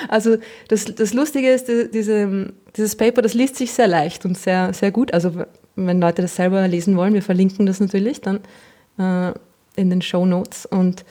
[0.08, 0.38] also
[0.68, 4.92] das, das Lustige ist, diese, dieses Paper, das liest sich sehr leicht und sehr, sehr
[4.92, 5.14] gut.
[5.14, 8.40] Also wenn Leute das selber lesen wollen, wir verlinken das natürlich dann
[8.98, 9.34] äh,
[9.76, 10.66] in den Show Notes.
[10.66, 11.06] Und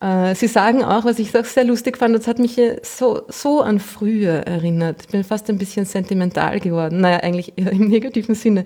[0.00, 3.60] äh, sie sagen auch, was ich auch sehr lustig fand, das hat mich so, so
[3.60, 5.02] an früher erinnert.
[5.02, 7.00] Ich bin fast ein bisschen sentimental geworden.
[7.00, 8.64] Naja, eigentlich im negativen Sinne.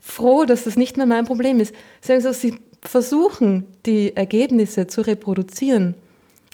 [0.00, 1.74] Froh, dass das nicht mehr mein Problem ist.
[2.00, 5.94] Sagen so, sie versuchen, die Ergebnisse zu reproduzieren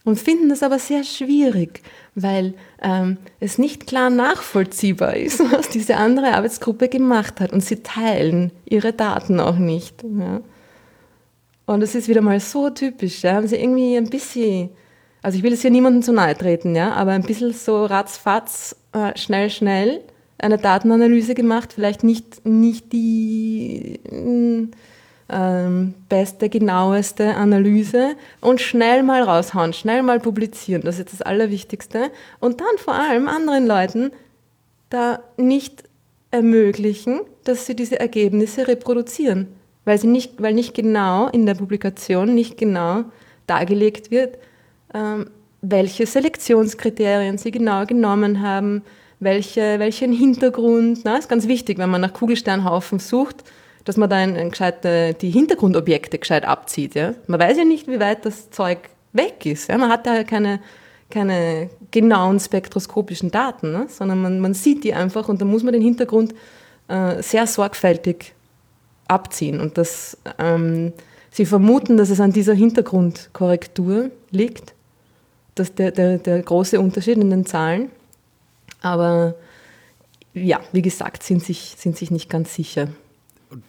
[0.04, 1.82] und finden das aber sehr schwierig,
[2.14, 7.52] weil ähm, es nicht klar nachvollziehbar ist, was diese andere Arbeitsgruppe gemacht hat.
[7.52, 10.02] Und sie teilen ihre Daten auch nicht.
[10.02, 10.40] Ja.
[11.70, 13.20] Und das ist wieder mal so typisch.
[13.20, 14.70] Da haben sie irgendwie ein bisschen,
[15.22, 18.74] also ich will es hier niemandem zu nahe treten, ja, aber ein bisschen so ratzfatz,
[18.92, 20.00] äh, schnell, schnell
[20.38, 24.00] eine Datenanalyse gemacht, vielleicht nicht, nicht die
[25.28, 31.22] ähm, beste, genaueste Analyse und schnell mal raushauen, schnell mal publizieren, das ist jetzt das
[31.22, 32.10] Allerwichtigste.
[32.40, 34.10] Und dann vor allem anderen Leuten
[34.88, 35.84] da nicht
[36.32, 42.34] ermöglichen, dass sie diese Ergebnisse reproduzieren weil, sie nicht, weil nicht genau in der Publikation
[42.34, 43.04] nicht genau
[43.46, 44.38] dargelegt wird,
[44.94, 45.30] ähm,
[45.62, 48.82] welche Selektionskriterien sie genau genommen haben,
[49.18, 51.00] welche, welchen Hintergrund.
[51.04, 53.44] Na, ist ganz wichtig, wenn man nach Kugelsternhaufen sucht,
[53.84, 56.94] dass man da ein, ein gescheite, die Hintergrundobjekte gescheit abzieht.
[56.94, 57.14] Ja?
[57.26, 58.78] Man weiß ja nicht, wie weit das Zeug
[59.12, 59.68] weg ist.
[59.68, 59.78] Ja?
[59.78, 60.60] Man hat da keine,
[61.10, 63.86] keine genauen spektroskopischen Daten, ne?
[63.88, 66.34] sondern man, man sieht die einfach und da muss man den Hintergrund
[66.88, 68.34] äh, sehr sorgfältig
[69.10, 69.60] abziehen.
[69.60, 70.92] Und das, ähm,
[71.30, 74.74] sie vermuten, dass es an dieser Hintergrundkorrektur liegt,
[75.54, 77.90] dass der, der, der große Unterschied in den Zahlen.
[78.80, 79.34] Aber
[80.32, 82.88] ja, wie gesagt, sind sich, sind sich nicht ganz sicher.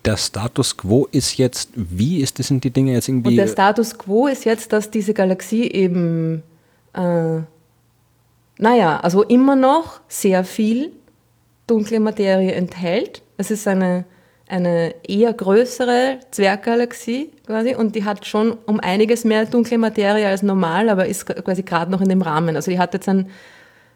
[0.05, 3.31] Der Status quo ist jetzt, wie ist das sind die Dinge jetzt irgendwie?
[3.31, 6.43] Und der Status quo ist jetzt, dass diese Galaxie eben,
[6.93, 7.39] äh,
[8.59, 10.91] naja, also immer noch sehr viel
[11.65, 13.23] dunkle Materie enthält.
[13.37, 14.05] Es ist eine
[14.51, 20.43] eine eher größere Zwerggalaxie quasi und die hat schon um einiges mehr dunkle Materie als
[20.43, 22.57] normal, aber ist quasi gerade noch in dem Rahmen.
[22.57, 23.29] Also die hat jetzt ein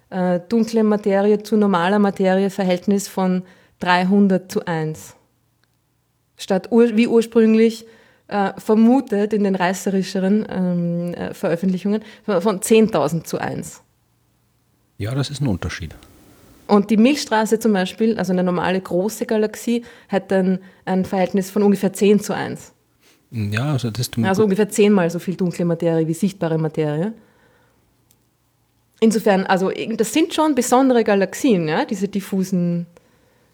[0.09, 3.43] äh, dunkle Materie zu normaler Materie Verhältnis von
[3.81, 5.15] 300 zu 1.
[6.37, 7.85] Statt ur wie ursprünglich
[8.29, 13.81] äh, vermutet in den reißerischeren ähm, äh, Veröffentlichungen von 10.000 zu 1.
[14.97, 15.93] Ja, das ist ein Unterschied.
[16.67, 21.63] Und die Milchstraße zum Beispiel, also eine normale große Galaxie, hat dann ein Verhältnis von
[21.63, 22.73] ungefähr 10 zu 1.
[23.32, 27.13] Ja, also das ist Also ungefähr zehnmal so viel dunkle Materie wie sichtbare Materie.
[28.99, 32.88] Insofern, also das sind schon besondere Galaxien, ja, diese diffusen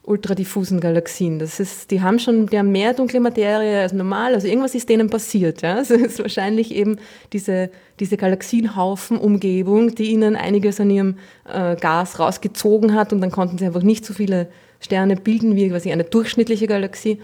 [0.04, 1.38] ultradiffusen Galaxien.
[1.38, 4.34] Das ist, die haben schon, die haben mehr dunkle Materie als normal.
[4.34, 5.62] Also irgendwas ist denen passiert.
[5.62, 5.76] Ja?
[5.76, 6.98] Also es ist wahrscheinlich eben
[7.34, 13.58] diese, diese Galaxienhaufen-Umgebung, die ihnen einiges an ihrem äh, Gas rausgezogen hat und dann konnten
[13.58, 14.48] sie einfach nicht so viele
[14.80, 17.20] Sterne bilden wie quasi eine durchschnittliche Galaxie.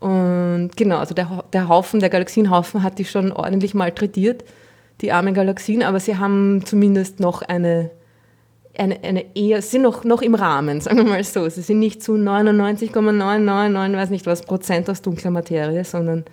[0.00, 4.44] Und genau, also der, der Haufen, der Galaxienhaufen hat die schon ordentlich malträtiert,
[5.00, 7.90] die armen Galaxien, aber sie haben zumindest noch eine
[8.76, 11.48] eine, eine eher, sind noch, noch im Rahmen, sagen wir mal so.
[11.48, 16.24] Sie sind nicht zu 99,999, weiß nicht was, Prozent aus dunkler Materie, sondern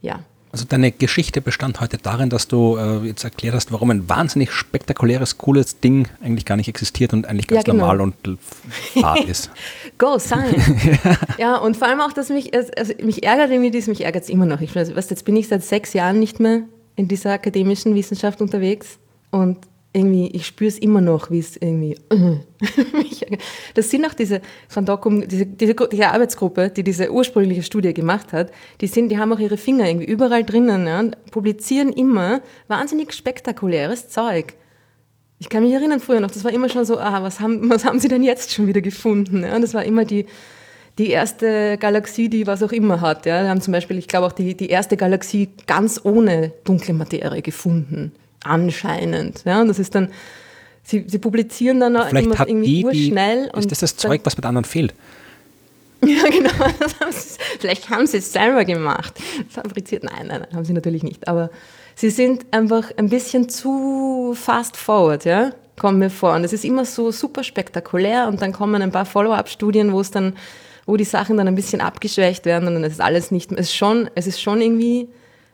[0.00, 0.20] ja.
[0.50, 4.52] Also deine Geschichte bestand heute darin, dass du äh, jetzt erklärt hast, warum ein wahnsinnig
[4.52, 7.86] spektakuläres, cooles Ding eigentlich gar nicht existiert und eigentlich ganz ja, genau.
[7.86, 8.38] normal und
[9.00, 9.50] fad ist.
[9.96, 10.54] Go, sein.
[11.38, 14.28] ja, und vor allem auch, dass mich, also mich ärgert irgendwie dies, mich ärgert es
[14.28, 14.60] immer noch.
[14.60, 16.64] Ich weiß, jetzt bin ich seit sechs Jahren nicht mehr
[16.96, 18.98] in dieser akademischen Wissenschaft unterwegs
[19.30, 19.56] und
[19.94, 21.96] irgendwie, ich spüre es immer noch, wie es irgendwie.
[23.74, 28.32] das sind auch diese von Docum, diese, diese, diese, Arbeitsgruppe, die diese ursprüngliche Studie gemacht
[28.32, 28.50] hat,
[28.80, 33.12] die sind, die haben auch ihre Finger irgendwie überall drinnen ja, und publizieren immer wahnsinnig
[33.12, 34.54] spektakuläres Zeug.
[35.38, 37.84] Ich kann mich erinnern früher noch, das war immer schon so, ah, was haben, was
[37.84, 39.42] haben sie denn jetzt schon wieder gefunden?
[39.42, 39.56] Ja?
[39.56, 40.24] Und das war immer die,
[40.98, 43.26] die erste Galaxie, die was auch immer hat.
[43.26, 43.42] Ja?
[43.42, 47.42] Wir haben zum Beispiel, ich glaube auch die, die erste Galaxie ganz ohne dunkle Materie
[47.42, 48.12] gefunden
[48.44, 49.42] anscheinend.
[49.44, 50.10] Ja, und das ist dann
[50.82, 53.50] sie, sie publizieren dann auch Vielleicht hat irgendwie die, schnell.
[53.56, 54.94] ist das das Zeug, was mit anderen fehlt?
[56.04, 56.50] Ja, genau.
[56.58, 59.14] Haben sie, vielleicht haben sie es selber gemacht.
[59.48, 60.02] Fabriziert.
[60.02, 61.28] Nein, nein, nein, haben sie natürlich nicht.
[61.28, 61.48] Aber
[61.94, 66.34] sie sind einfach ein bisschen zu fast forward, ja, kommen mir vor.
[66.34, 70.10] Und es ist immer so super spektakulär und dann kommen ein paar Follow-up-Studien, wo es
[70.10, 70.34] dann,
[70.86, 73.76] wo die Sachen dann ein bisschen abgeschwächt werden und dann ist alles nicht, es ist
[73.76, 75.08] schon, es ist schon irgendwie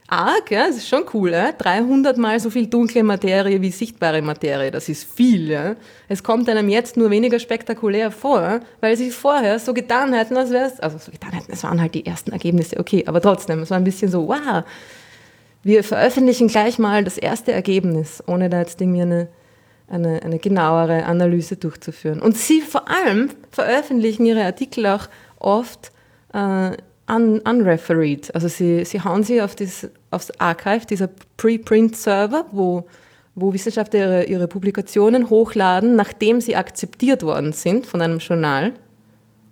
[0.09, 1.53] arg, ja, es ist schon cool, ja?
[1.53, 5.77] 300 mal so viel dunkle Materie wie sichtbare Materie, das ist viel, ja.
[6.09, 10.51] Es kommt einem jetzt nur weniger spektakulär vor, weil sie vorher so getan hätten, als
[10.51, 13.61] wäre es, also so getan hätten, es waren halt die ersten Ergebnisse, okay, aber trotzdem,
[13.61, 14.65] es war ein bisschen so, wow,
[15.63, 19.29] wir veröffentlichen gleich mal das erste Ergebnis, ohne da jetzt irgendwie eine,
[19.89, 22.21] eine, eine genauere Analyse durchzuführen.
[22.21, 25.93] Und sie vor allem veröffentlichen ihre Artikel auch oft
[26.33, 26.71] äh,
[27.11, 28.35] un, unrefereed.
[28.35, 32.87] Also sie, sie hauen sie auf das, aufs Archive, dieser Preprint-Server, wo,
[33.35, 38.73] wo Wissenschaftler ihre, ihre Publikationen hochladen, nachdem sie akzeptiert worden sind von einem Journal.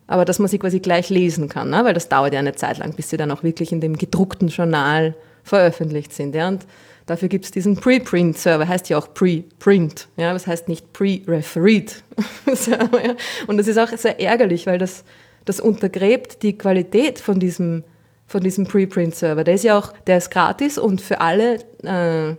[0.07, 1.85] Aber dass man sie quasi gleich lesen kann, ne?
[1.85, 4.49] weil das dauert ja eine Zeit lang, bis sie dann auch wirklich in dem gedruckten
[4.49, 6.35] Journal veröffentlicht sind.
[6.35, 6.49] Ja?
[6.49, 6.67] Und
[7.07, 10.33] dafür gibt es diesen Preprint-Server, heißt ja auch Preprint, ja?
[10.33, 12.05] das heißt nicht Pre-Refereed.
[13.47, 15.05] Und das ist auch sehr ärgerlich, weil das,
[15.45, 17.83] das untergräbt die Qualität von diesem,
[18.27, 19.45] von diesem Preprint-Server.
[19.45, 22.37] Der ist ja auch, der ist gratis und für alle äh,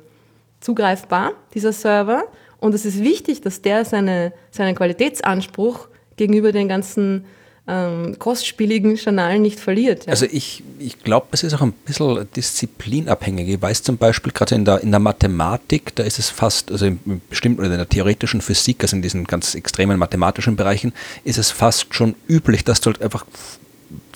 [0.60, 2.24] zugreifbar, dieser Server.
[2.60, 7.26] Und es ist wichtig, dass der seine, seinen Qualitätsanspruch gegenüber den ganzen
[7.68, 10.06] ähm, kostspieligen Journalen nicht verliert.
[10.06, 10.12] Ja.
[10.12, 13.50] Also ich, ich glaube, es ist auch ein bisschen disziplinabhängig.
[13.50, 16.86] Ich weiß zum Beispiel gerade in der, in der Mathematik, da ist es fast, also
[16.86, 20.94] im bestimmten oder in der theoretischen Physik, also in diesen ganz extremen mathematischen Bereichen,
[21.26, 23.26] ist es fast schon üblich, dass du halt einfach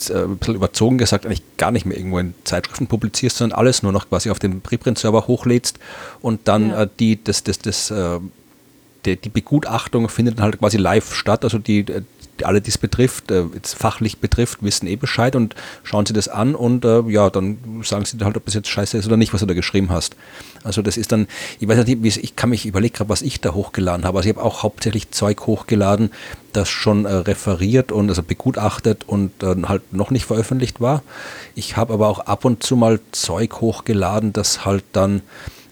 [0.09, 3.91] ein bisschen überzogen gesagt, eigentlich gar nicht mehr irgendwo in Zeitschriften publizierst, sondern alles nur
[3.91, 5.79] noch quasi auf den Preprint-Server hochlädst
[6.21, 6.83] und dann ja.
[6.83, 8.19] äh, die, das, das, das, äh,
[9.05, 11.43] die, die Begutachtung findet dann halt quasi live statt.
[11.43, 11.85] Also die,
[12.43, 16.27] alle, die es betrifft, äh, jetzt fachlich betrifft, wissen eh Bescheid und schauen sie das
[16.27, 19.33] an und äh, ja, dann sagen sie halt, ob das jetzt scheiße ist oder nicht,
[19.33, 20.15] was du da geschrieben hast.
[20.63, 21.27] Also das ist dann,
[21.59, 24.17] ich weiß nicht, ich kann mich überlegen gerade, was ich da hochgeladen habe.
[24.17, 26.11] Also ich habe auch hauptsächlich Zeug hochgeladen,
[26.53, 31.03] das schon äh, referiert und also begutachtet und dann halt noch nicht veröffentlicht war.
[31.55, 35.21] Ich habe aber auch ab und zu mal Zeug hochgeladen, das halt dann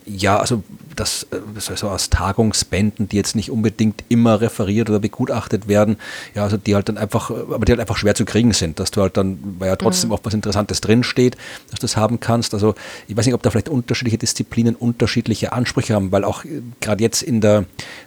[0.06, 0.64] ja, also
[0.96, 5.98] das äh, so aus Tagungsbänden, die jetzt nicht unbedingt immer referiert oder begutachtet werden,
[6.36, 8.92] ja, also die halt dann einfach, aber die halt einfach schwer zu kriegen sind, dass
[8.92, 10.16] du halt dann, weil ja trotzdem mhm.
[10.16, 11.38] auch was Interessantes drinsteht,
[11.70, 12.54] dass du das haben kannst.
[12.54, 12.76] Also
[13.08, 17.04] ich weiß nicht, ob da vielleicht unterschiedliche Disziplinen unterschiedliche Ansprüche haben, weil auch äh, gerade
[17.04, 17.66] jetzt in der,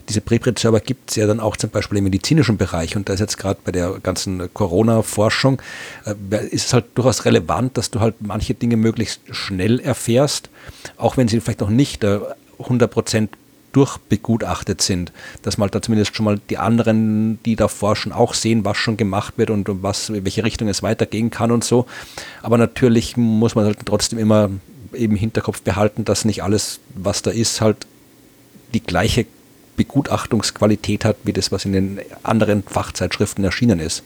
[0.08, 3.20] diese Preprint-Server gibt es ja dann auch zum Beispiel im medizinischen Bereich und da ist
[3.20, 5.60] jetzt gerade bei der ganzen Corona-Forschung,
[6.04, 10.50] äh, ist es halt durchaus relevant, dass du halt manche Dinge möglichst schnell erfährst,
[10.96, 12.20] auch wenn sie vielleicht noch nicht äh,
[12.58, 13.28] 100%
[13.72, 15.12] durchbegutachtet sind,
[15.42, 18.96] dass man da zumindest schon mal die anderen, die da forschen, auch sehen, was schon
[18.96, 21.86] gemacht wird und was, in welche Richtung es weitergehen kann und so.
[22.42, 24.50] Aber natürlich muss man halt trotzdem immer
[24.92, 27.86] im Hinterkopf behalten, dass nicht alles, was da ist, halt
[28.74, 29.26] die gleiche
[29.76, 34.02] Begutachtungsqualität hat, wie das, was in den anderen Fachzeitschriften erschienen ist.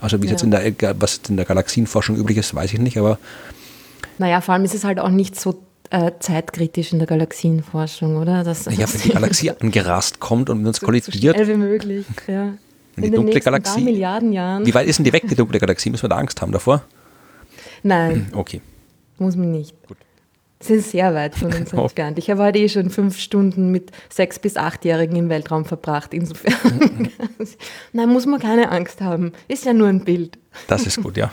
[0.00, 0.32] Also wie es ja.
[0.32, 3.18] jetzt in der, was in der Galaxienforschung üblich ist, weiß ich nicht, aber
[4.18, 8.44] naja, vor allem ist es halt auch nicht so äh, zeitkritisch in der Galaxienforschung, oder?
[8.44, 11.36] Das, ja, wenn die Galaxie angerast kommt und mit uns so, kollidiert.
[11.36, 12.54] So schnell wie möglich, ja.
[12.96, 13.80] In die in dunkle Galaxie.
[13.80, 14.64] Milliarden Jahren.
[14.64, 15.90] Wie weit ist denn die weg, die dunkle Galaxie?
[15.90, 16.84] Müssen wir da Angst haben davor?
[17.82, 18.28] Nein.
[18.32, 18.60] Okay.
[19.18, 19.74] Muss man nicht.
[19.86, 19.98] Gut.
[20.60, 22.18] Sie sind sehr weit von uns entfernt.
[22.18, 26.14] Ich habe heute eh schon fünf Stunden mit sechs- bis achtjährigen im Weltraum verbracht.
[26.14, 27.10] Insofern.
[27.92, 29.32] Nein, muss man keine Angst haben.
[29.48, 30.38] Ist ja nur ein Bild.
[30.68, 31.32] Das ist gut, ja.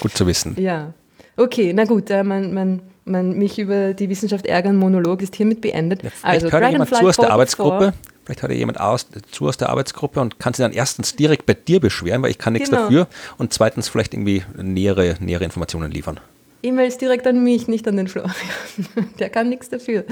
[0.00, 0.54] gut zu wissen.
[0.58, 0.94] Ja.
[1.36, 5.60] Okay, na gut, äh, man, man mein mich über die Wissenschaft ärgern Monolog ist hiermit
[5.60, 6.02] beendet.
[6.02, 7.92] Ja, vielleicht also, hört ja jemand zu aus der Arbeitsgruppe.
[8.24, 11.54] Vielleicht ja jemand aus, zu aus der Arbeitsgruppe und kann sich dann erstens direkt bei
[11.54, 12.82] dir beschweren, weil ich kann nichts genau.
[12.82, 16.20] dafür und zweitens vielleicht irgendwie nähere, nähere Informationen liefern.
[16.62, 18.34] E-Mails direkt an mich, nicht an den Florian.
[19.18, 20.04] Der kann nichts dafür.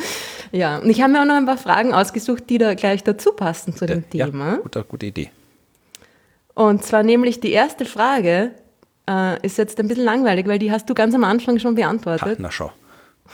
[0.51, 3.33] Ja, und ich habe mir auch noch ein paar Fragen ausgesucht, die da gleich dazu
[3.33, 4.53] passen zu dem ja, Thema.
[4.53, 5.31] Ja, gute, gute Idee.
[6.55, 8.53] Und zwar nämlich die erste Frage,
[9.09, 12.39] äh, ist jetzt ein bisschen langweilig, weil die hast du ganz am Anfang schon beantwortet.
[12.39, 12.73] Ha, na schau.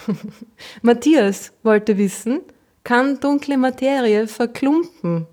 [0.82, 2.40] Matthias wollte wissen,
[2.82, 5.26] kann dunkle Materie verklumpen?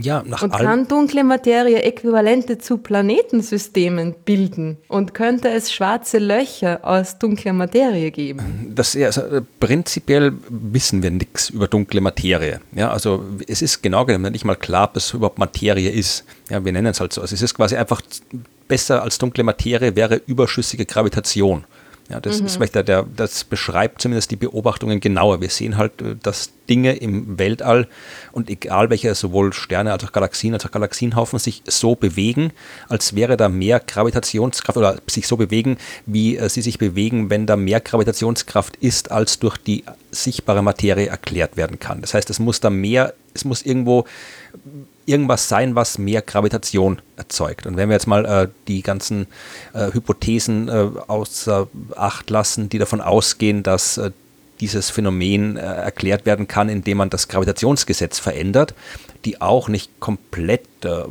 [0.00, 4.76] Ja, nach und kann dunkle Materie Äquivalente zu Planetensystemen bilden?
[4.88, 8.72] Und könnte es schwarze Löcher aus dunkler Materie geben?
[8.74, 12.60] Das, ja, also, äh, prinzipiell wissen wir nichts über dunkle Materie.
[12.72, 16.24] Ja, also es ist genau genommen nicht mal klar, was überhaupt Materie ist.
[16.50, 17.22] Ja, wir nennen es halt so.
[17.22, 18.02] Also es ist quasi einfach
[18.68, 21.64] besser als dunkle Materie wäre überschüssige Gravitation.
[22.08, 22.46] Ja, das mhm.
[22.46, 25.40] ist vielleicht der, der, das beschreibt zumindest die Beobachtungen genauer.
[25.40, 27.88] Wir sehen halt, äh, dass Dinge im Weltall
[28.32, 32.52] und egal welche, sowohl Sterne als auch Galaxien als auch Galaxienhaufen sich so bewegen,
[32.88, 37.46] als wäre da mehr Gravitationskraft oder sich so bewegen, wie äh, sie sich bewegen, wenn
[37.46, 42.00] da mehr Gravitationskraft ist, als durch die sichtbare Materie erklärt werden kann.
[42.00, 44.04] Das heißt, es muss da mehr, es muss irgendwo
[45.06, 47.66] irgendwas sein, was mehr Gravitation erzeugt.
[47.66, 49.26] Und wenn wir jetzt mal äh, die ganzen
[49.72, 54.10] äh, Hypothesen äh, außer Acht lassen, die davon ausgehen, dass äh,
[54.60, 58.74] dieses Phänomen äh, erklärt werden kann, indem man das Gravitationsgesetz verändert,
[59.26, 61.04] die auch nicht komplett äh,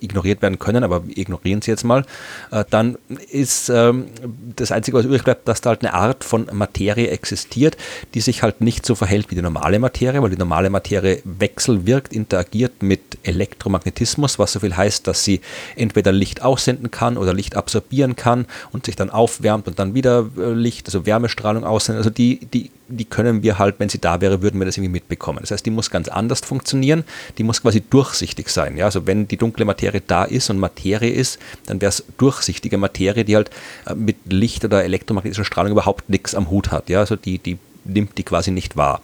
[0.00, 2.04] ignoriert werden können, aber ignorieren sie jetzt mal,
[2.50, 2.98] äh, dann
[3.30, 4.06] ist ähm,
[4.54, 7.76] das Einzige, was übrig bleibt, dass da halt eine Art von Materie existiert,
[8.14, 12.12] die sich halt nicht so verhält wie die normale Materie, weil die normale Materie wechselwirkt,
[12.12, 15.40] interagiert mit Elektromagnetismus, was so viel heißt, dass sie
[15.76, 20.28] entweder Licht aussenden kann oder Licht absorbieren kann und sich dann aufwärmt und dann wieder
[20.36, 21.98] äh, Licht, also Wärmestrahlung aussenden.
[21.98, 24.92] Also die, die die können wir halt, wenn sie da wäre, würden wir das irgendwie
[24.92, 25.38] mitbekommen.
[25.40, 27.04] Das heißt, die muss ganz anders funktionieren,
[27.38, 28.76] die muss quasi durchsichtig sein.
[28.76, 28.84] Ja?
[28.84, 33.24] Also wenn die dunkle Materie da ist und Materie ist, dann wäre es durchsichtige Materie,
[33.24, 33.50] die halt
[33.86, 36.88] äh, mit Licht oder elektromagnetischer Strahlung überhaupt nichts am Hut hat.
[36.88, 37.00] Ja?
[37.00, 39.00] Also die, die nimmt die quasi nicht wahr.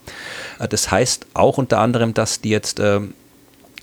[0.59, 3.01] Äh, das heißt auch unter anderem, dass die jetzt äh,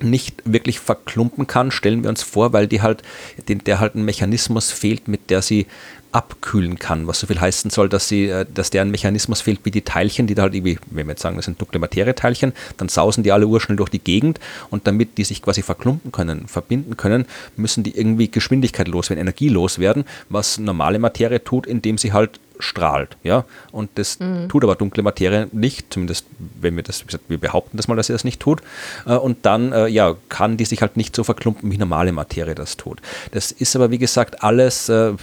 [0.03, 3.03] nicht wirklich verklumpen kann, stellen wir uns vor, weil die halt,
[3.47, 5.67] der halt ein Mechanismus fehlt, mit der sie
[6.11, 9.71] abkühlen kann, was so viel heißen soll, dass sie, äh, dass deren Mechanismus fehlt wie
[9.71, 12.89] die Teilchen, die da halt irgendwie, wenn wir jetzt sagen, das sind dunkle Materieteilchen, dann
[12.89, 14.39] sausen die alle urschnell durch die Gegend
[14.69, 17.25] und damit die sich quasi verklumpen können, verbinden können,
[17.55, 23.15] müssen die irgendwie Geschwindigkeit loswerden, Energie loswerden, was normale Materie tut, indem sie halt strahlt.
[23.23, 23.45] Ja?
[23.71, 24.49] Und das mhm.
[24.49, 26.25] tut aber dunkle Materie nicht, zumindest
[26.59, 28.61] wenn wir das, wir behaupten das mal, dass sie das nicht tut.
[29.05, 32.55] Äh, und dann äh, ja, kann die sich halt nicht so verklumpen, wie normale Materie
[32.55, 33.01] das tut.
[33.31, 35.13] Das ist aber, wie gesagt, alles äh,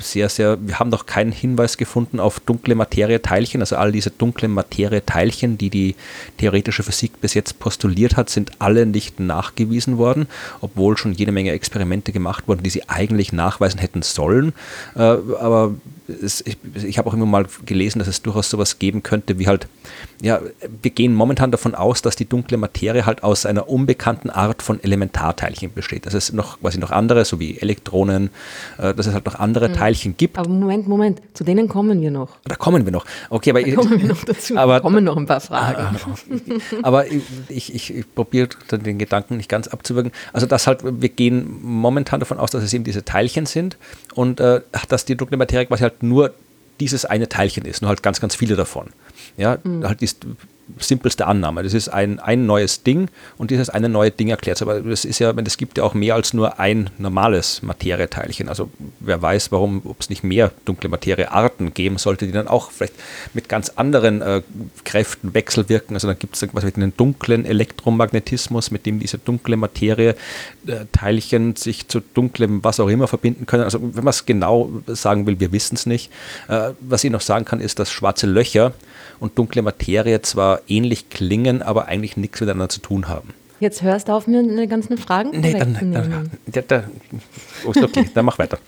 [0.00, 3.60] sehr, sehr, wir haben noch keinen Hinweis gefunden auf dunkle Materieteilchen.
[3.60, 5.94] Also all diese dunklen Materieteilchen, die die
[6.38, 10.26] theoretische Physik bis jetzt postuliert hat, sind alle nicht nachgewiesen worden,
[10.62, 14.54] obwohl schon jede Menge Experimente gemacht wurden, die sie eigentlich nachweisen hätten sollen.
[14.94, 15.74] Aber
[16.08, 19.46] es, ich, ich habe auch immer mal gelesen, dass es durchaus sowas geben könnte, wie
[19.46, 19.68] halt,
[20.22, 20.40] ja,
[20.82, 24.82] wir gehen momentan davon aus, dass die dunkle Materie halt aus einer unbekannten Art von
[24.82, 26.06] Elementarteilchen besteht.
[26.06, 28.30] Dass es noch quasi noch andere, so wie Elektronen,
[28.78, 29.74] äh, dass es halt noch andere mhm.
[29.74, 30.38] Teilchen gibt.
[30.38, 32.38] Aber Moment, Moment, zu denen kommen wir noch.
[32.44, 33.04] Da kommen wir noch.
[33.30, 34.56] Okay, aber da kommen wir noch dazu.
[34.66, 35.76] Aber, da kommen noch ein paar Fragen.
[35.82, 36.14] Ah,
[36.82, 37.06] aber
[37.48, 40.12] ich, ich, ich probiere den Gedanken nicht ganz abzuwirken.
[40.32, 43.76] Also dass halt, wir gehen momentan davon aus, dass es eben diese Teilchen sind
[44.14, 46.34] und äh, dass die dunkle Materie quasi halt nur
[46.80, 48.88] dieses eine Teilchen ist, nur halt ganz, ganz viele davon.
[49.36, 49.84] Ja, mhm.
[49.86, 50.26] halt ist
[50.78, 51.62] simpelste Annahme.
[51.62, 53.08] Das ist ein, ein neues Ding
[53.38, 54.62] und dieses eine neue Ding erklärt es.
[54.62, 58.48] Aber das ist ja, es gibt ja auch mehr als nur ein normales Materieteilchen.
[58.48, 62.70] Also wer weiß, warum, ob es nicht mehr dunkle Materiearten geben sollte, die dann auch
[62.70, 62.94] vielleicht
[63.32, 64.42] mit ganz anderen äh,
[64.84, 65.94] Kräften wechselwirken.
[65.96, 70.16] Also dann gibt es quasi einen dunklen Elektromagnetismus, mit dem diese dunkle Materie
[70.66, 73.62] äh, sich zu dunklem was auch immer verbinden können.
[73.62, 76.10] Also wenn man es genau sagen will, wir wissen es nicht.
[76.48, 78.72] Äh, was ich noch sagen kann, ist, dass schwarze Löcher
[79.20, 83.34] und dunkle Materie zwar ähnlich klingen, aber eigentlich nichts miteinander zu tun haben.
[83.58, 86.84] Jetzt hörst du auf, mir eine ganzen Fragen nee, dann, dann, ja, da,
[87.64, 88.58] oh, okay, dann mach weiter.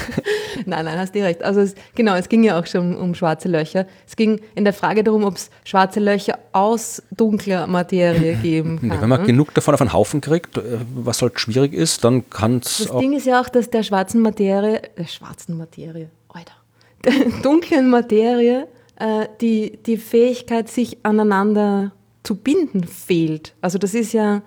[0.66, 1.44] nein, nein, hast du recht.
[1.44, 3.86] Also es, genau, es ging ja auch schon um, schwarze Löcher.
[4.08, 8.88] Es ging in der Frage darum, ob es schwarze Löcher aus dunkler Materie geben kann.
[8.88, 9.26] Nee, wenn man ne?
[9.26, 12.98] genug davon auf einen Haufen kriegt, äh, was halt schwierig ist, dann kann es Das
[12.98, 16.54] Ding ist ja auch, dass der schwarzen Materie, der schwarzen Materie, Alter,
[17.04, 18.66] der dunklen Materie
[18.96, 21.92] äh, die, die Fähigkeit, sich aneinander
[22.22, 23.54] zu binden, fehlt.
[23.60, 24.42] Also das ist ja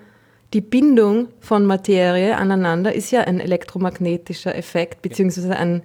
[0.54, 5.84] die Bindung von Materie aneinander ist ja ein elektromagnetischer Effekt, beziehungsweise ein,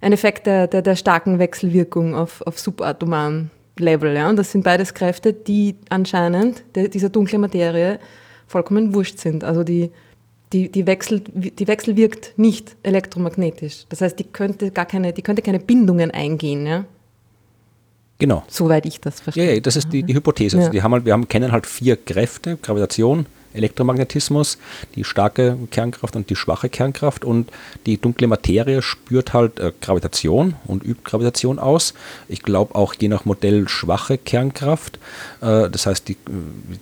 [0.00, 4.14] ein Effekt der, der, der starken Wechselwirkung auf, auf subatomaren Level.
[4.14, 4.30] Ja?
[4.30, 7.98] Und das sind beides Kräfte, die anscheinend der, dieser dunklen Materie
[8.46, 9.44] vollkommen wurscht sind.
[9.44, 9.90] Also die,
[10.52, 13.84] die, die, Wechsel, die Wechsel wirkt nicht elektromagnetisch.
[13.90, 16.66] Das heißt, die könnte gar keine, die könnte keine Bindungen eingehen.
[16.66, 16.84] Ja?
[18.18, 18.44] Genau.
[18.48, 19.46] Soweit ich das verstehe.
[19.46, 20.58] Ja, ja das ist die, die Hypothese.
[20.58, 24.58] Also die haben halt, wir haben, kennen halt vier Kräfte, Gravitation, Elektromagnetismus,
[24.94, 27.50] die starke Kernkraft und die schwache Kernkraft und
[27.86, 31.94] die dunkle Materie spürt halt äh, Gravitation und übt Gravitation aus.
[32.28, 34.98] Ich glaube auch je nach Modell schwache Kernkraft.
[35.40, 36.16] Äh, das heißt, die,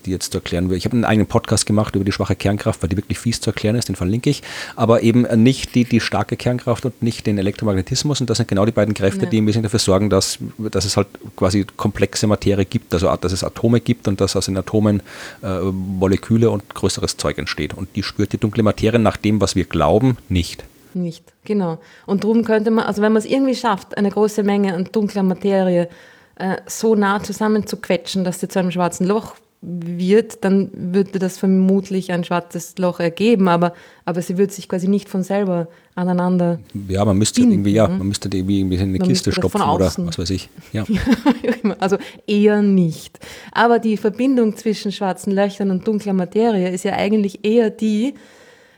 [0.04, 0.76] die jetzt zu erklären will.
[0.76, 3.50] Ich habe einen eigenen Podcast gemacht über die schwache Kernkraft, weil die wirklich fies zu
[3.50, 4.42] erklären ist, den verlinke ich.
[4.76, 8.20] Aber eben nicht die, die starke Kernkraft und nicht den Elektromagnetismus.
[8.20, 9.30] Und das sind genau die beiden Kräfte, ja.
[9.30, 13.32] die ein bisschen dafür sorgen, dass, dass es halt quasi komplexe Materie gibt, also dass
[13.32, 15.02] es Atome gibt und dass aus den Atomen
[15.42, 17.74] äh, Moleküle und größeres Zeug entsteht.
[17.74, 20.64] Und die spürt die dunkle Materie nach dem, was wir glauben, nicht.
[20.94, 21.78] nicht, genau.
[22.06, 25.22] Und darum könnte man, also wenn man es irgendwie schafft, eine große Menge an dunkler
[25.22, 25.88] Materie
[26.36, 32.10] äh, so nah zusammenzuquetschen, dass sie zu einem schwarzen Loch wird, dann würde das vermutlich
[32.10, 36.58] ein schwarzes Loch ergeben, aber, aber sie würde sich quasi nicht von selber aneinander.
[36.88, 39.62] Ja, man müsste binden, irgendwie, ja, man müsste die irgendwie in eine man Kiste stopfen
[39.62, 40.48] oder was weiß ich.
[40.72, 40.84] Ja.
[41.78, 41.96] also
[42.26, 43.20] eher nicht.
[43.52, 48.14] Aber die Verbindung zwischen schwarzen Löchern und dunkler Materie ist ja eigentlich eher die,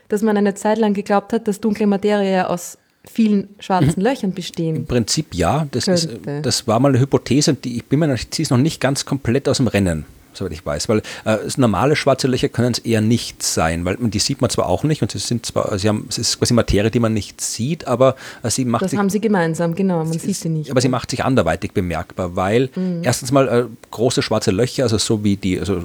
[0.07, 2.77] dass man eine Zeit lang geglaubt hat, dass dunkle Materie aus
[3.11, 4.03] vielen schwarzen mhm.
[4.03, 4.75] Löchern bestehen.
[4.75, 6.09] Im Prinzip ja, das, ist,
[6.43, 9.49] das war mal eine Hypothese, die ich bin mir noch, ich noch nicht ganz komplett
[9.49, 10.05] aus dem Rennen
[10.37, 10.89] soweit ich weiß.
[10.89, 14.67] Weil äh, normale schwarze Löcher können es eher nicht sein, weil die sieht man zwar
[14.67, 17.41] auch nicht und sie sind zwar, sie haben, es ist quasi Materie, die man nicht
[17.41, 18.99] sieht, aber äh, sie macht das sich.
[18.99, 20.71] haben sie gemeinsam, genau, man sieht sie nicht.
[20.71, 23.01] Aber sie macht sich anderweitig bemerkbar, weil mhm.
[23.03, 25.83] erstens mal äh, große schwarze Löcher, also so wie die, also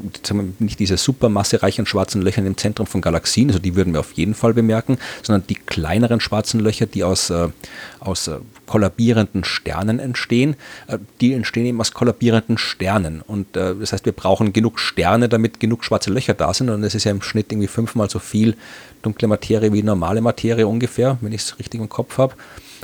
[0.59, 4.35] nicht diese supermassereichen schwarzen Löcher im Zentrum von Galaxien, also die würden wir auf jeden
[4.35, 7.49] Fall bemerken, sondern die kleineren schwarzen Löcher, die aus, äh,
[8.01, 8.39] aus äh,
[8.71, 10.55] kollabierenden Sternen entstehen,
[10.87, 13.21] äh, die entstehen eben aus kollabierenden Sternen.
[13.21, 16.71] Und äh, das heißt, wir brauchen genug Sterne, damit genug schwarze Löcher da sind.
[16.71, 18.55] Und es ist ja im Schnitt irgendwie fünfmal so viel
[19.03, 22.35] dunkle Materie wie normale Materie ungefähr, wenn ich es richtig im Kopf habe.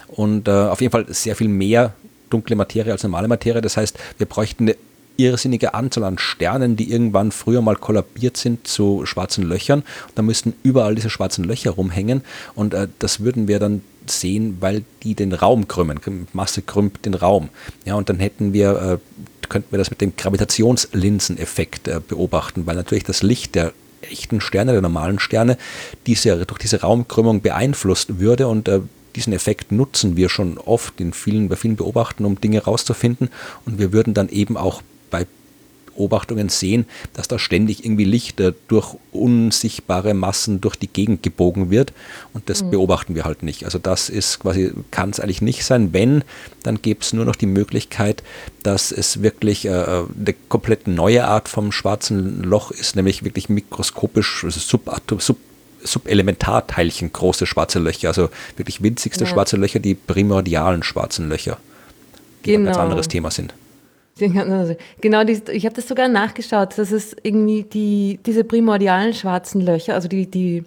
[0.08, 1.94] Und äh, auf jeden Fall sehr viel mehr
[2.30, 3.62] dunkle Materie als normale Materie.
[3.62, 4.76] Das heißt, wir bräuchten eine
[5.18, 9.84] irrsinnige Anzahl an Sternen, die irgendwann früher mal kollabiert sind zu schwarzen Löchern.
[10.16, 12.22] Da müssten überall diese schwarzen Löcher rumhängen.
[12.56, 16.00] Und äh, das würden wir dann sehen, weil die den Raum krümmen.
[16.32, 17.48] Masse krümmt den Raum.
[17.84, 22.76] Ja, und dann hätten wir, äh, könnten wir das mit dem Gravitationslinseneffekt äh, beobachten, weil
[22.76, 25.58] natürlich das Licht der echten Sterne, der normalen Sterne,
[26.06, 28.80] diese, durch diese Raumkrümmung beeinflusst würde und äh,
[29.16, 33.30] diesen Effekt nutzen wir schon oft in vielen, bei vielen Beobachten, um Dinge herauszufinden.
[33.64, 35.26] Und wir würden dann eben auch bei
[35.96, 41.70] Beobachtungen sehen, dass da ständig irgendwie Licht äh, durch unsichtbare Massen durch die Gegend gebogen
[41.70, 41.92] wird
[42.32, 42.70] und das mhm.
[42.70, 43.64] beobachten wir halt nicht.
[43.64, 45.92] Also das ist quasi, kann es eigentlich nicht sein.
[45.92, 46.22] Wenn,
[46.62, 48.22] dann gäbe es nur noch die Möglichkeit,
[48.62, 54.44] dass es wirklich äh, eine komplett neue Art vom schwarzen Loch ist, nämlich wirklich mikroskopisch,
[54.44, 55.38] also subatom, sub
[55.82, 59.30] Subelementarteilchen große schwarze Löcher, also wirklich winzigste ja.
[59.30, 61.58] schwarze Löcher, die primordialen schwarzen Löcher,
[62.44, 62.62] die genau.
[62.62, 63.54] ein ganz anderes Thema sind.
[64.18, 70.08] Genau, ich habe das sogar nachgeschaut, dass es irgendwie die, diese primordialen schwarzen Löcher, also
[70.08, 70.64] die, die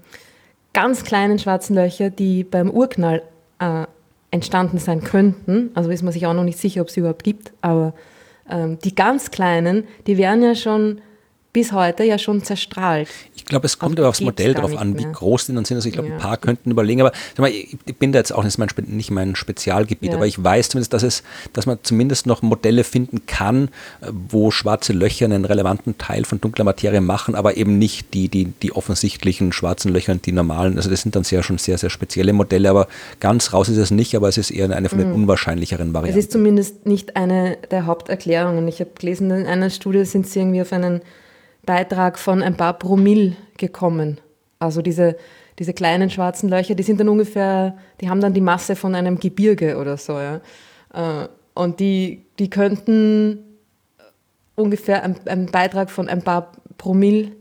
[0.73, 3.23] ganz kleinen schwarzen Löcher, die beim Urknall
[3.57, 3.85] äh,
[4.29, 7.51] entstanden sein könnten, also ist man sich auch noch nicht sicher, ob es überhaupt gibt,
[7.61, 7.95] aber
[8.47, 11.01] ähm, die ganz kleinen, die werden ja schon
[11.51, 13.09] bis heute ja schon zerstrahlt.
[13.35, 15.77] Ich glaube, es kommt aber aufs Modell darauf an, wie groß die dann sind.
[15.77, 16.15] Also ich glaube, ja.
[16.15, 19.35] ein paar könnten überlegen, aber mal, ich bin da jetzt auch nicht mein, nicht mein
[19.35, 20.15] Spezialgebiet, ja.
[20.17, 21.23] aber ich weiß zumindest, dass, es,
[21.53, 23.69] dass man zumindest noch Modelle finden kann,
[24.11, 28.45] wo schwarze Löcher einen relevanten Teil von dunkler Materie machen, aber eben nicht die, die,
[28.45, 30.77] die offensichtlichen schwarzen Löcher und die normalen.
[30.77, 32.87] Also das sind dann sehr schon sehr, sehr spezielle Modelle, aber
[33.19, 35.15] ganz raus ist es nicht, aber es ist eher eine von den mhm.
[35.23, 36.19] unwahrscheinlicheren Varianten.
[36.19, 38.67] Es ist zumindest nicht eine der Haupterklärungen.
[38.67, 41.01] Ich habe gelesen, in einer Studie sind sie irgendwie auf einen
[41.69, 44.19] Beitrag von ein paar Promille gekommen.
[44.57, 45.17] Also diese,
[45.59, 49.19] diese kleinen schwarzen Löcher, die sind dann ungefähr, die haben dann die Masse von einem
[49.19, 50.13] Gebirge oder so.
[50.13, 50.41] Ja.
[50.95, 53.43] Äh, und die, die könnten
[54.55, 57.33] ungefähr einen Beitrag von ein paar Promille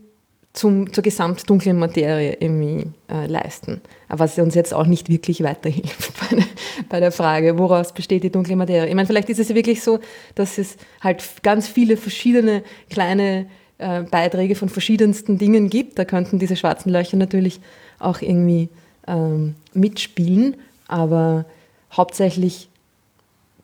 [0.53, 3.81] zum, zur gesamtdunklen Materie irgendwie äh, leisten.
[4.09, 6.45] Aber was uns jetzt auch nicht wirklich weiterhilft bei der,
[6.87, 8.89] bei der Frage, woraus besteht die dunkle Materie.
[8.89, 9.99] Ich meine, vielleicht ist es wirklich so,
[10.35, 12.61] dass es halt ganz viele verschiedene
[12.91, 13.47] kleine
[13.79, 15.97] äh, Beiträge von verschiedensten Dingen gibt.
[15.97, 17.59] Da könnten diese schwarzen Löcher natürlich
[17.97, 18.69] auch irgendwie
[19.07, 20.55] ähm, mitspielen,
[20.87, 21.45] aber
[21.91, 22.69] hauptsächlich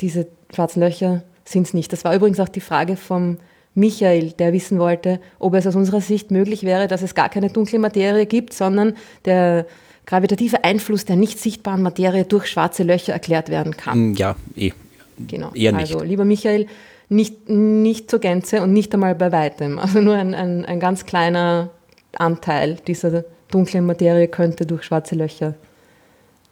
[0.02, 1.94] diese schwarzen Löcher sind es nicht.
[1.94, 3.38] Das war übrigens auch die Frage vom
[3.76, 7.50] Michael, der wissen wollte, ob es aus unserer Sicht möglich wäre, dass es gar keine
[7.50, 8.96] dunkle Materie gibt, sondern
[9.26, 9.66] der
[10.06, 14.14] gravitative Einfluss der nicht sichtbaren Materie durch schwarze Löcher erklärt werden kann.
[14.16, 14.72] Ja, eh.
[15.18, 15.52] Genau.
[15.54, 15.94] Eher nicht.
[15.94, 16.68] Also, lieber Michael,
[17.10, 19.80] nicht, nicht zur Gänze und nicht einmal bei weitem.
[19.80, 21.70] Also nur ein, ein, ein ganz kleiner
[22.14, 25.56] Anteil dieser dunklen Materie könnte durch schwarze Löcher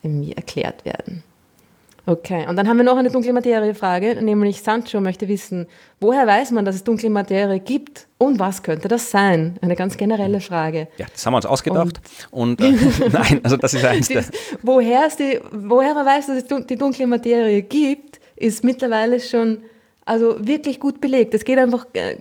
[0.04, 1.24] irgendwie erklärt werden.
[2.06, 5.68] Okay, und dann haben wir noch eine dunkle Materie-Frage, nämlich Sancho möchte wissen,
[6.02, 9.58] woher weiß man, dass es dunkle Materie gibt und was könnte das sein?
[9.62, 10.90] Eine ganz generelle Frage.
[10.98, 12.02] Ja, das haben wir uns ausgedacht.
[12.30, 14.26] Und, und äh, nein, also das ist eins der.
[14.62, 19.60] woher, die, woher man weiß, dass es die dunkle Materie gibt, ist mittlerweile schon
[20.06, 21.34] also wirklich gut belegt.
[21.34, 22.18] Es geht einfach äh,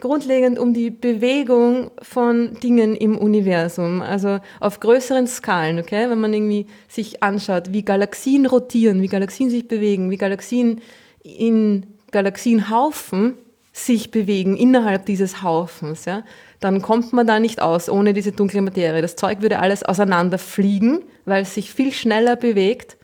[0.00, 6.08] grundlegend um die Bewegung von Dingen im Universum, also auf größeren Skalen, okay?
[6.08, 10.80] Wenn man irgendwie sich anschaut, wie Galaxien rotieren, wie Galaxien sich bewegen, wie Galaxien
[11.22, 13.34] in Galaxienhaufen
[13.72, 16.24] sich bewegen innerhalb dieses Haufens, ja,
[16.60, 19.02] dann kommt man da nicht aus ohne diese dunkle Materie.
[19.02, 22.96] Das Zeug würde alles auseinanderfliegen, weil es sich viel schneller bewegt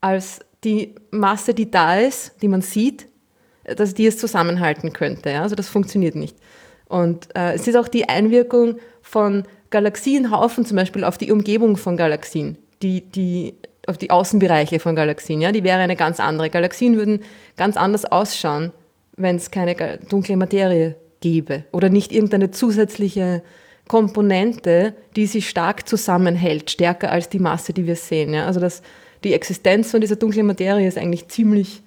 [0.00, 3.06] als die Masse, die da ist, die man sieht,
[3.74, 5.30] dass die es zusammenhalten könnte.
[5.30, 5.42] Ja?
[5.42, 6.36] Also das funktioniert nicht.
[6.88, 11.96] Und äh, es ist auch die Einwirkung von Galaxienhaufen zum Beispiel auf die Umgebung von
[11.96, 13.54] Galaxien, die, die,
[13.86, 15.40] auf die Außenbereiche von Galaxien.
[15.40, 15.52] Ja?
[15.52, 16.50] Die wäre eine ganz andere.
[16.50, 17.20] Galaxien würden
[17.56, 18.72] ganz anders ausschauen,
[19.16, 23.42] wenn es keine dunkle Materie gäbe oder nicht irgendeine zusätzliche
[23.88, 28.34] Komponente, die sie stark zusammenhält, stärker als die Masse, die wir sehen.
[28.34, 28.46] Ja?
[28.46, 28.82] Also das,
[29.24, 31.82] die Existenz von dieser dunklen Materie ist eigentlich ziemlich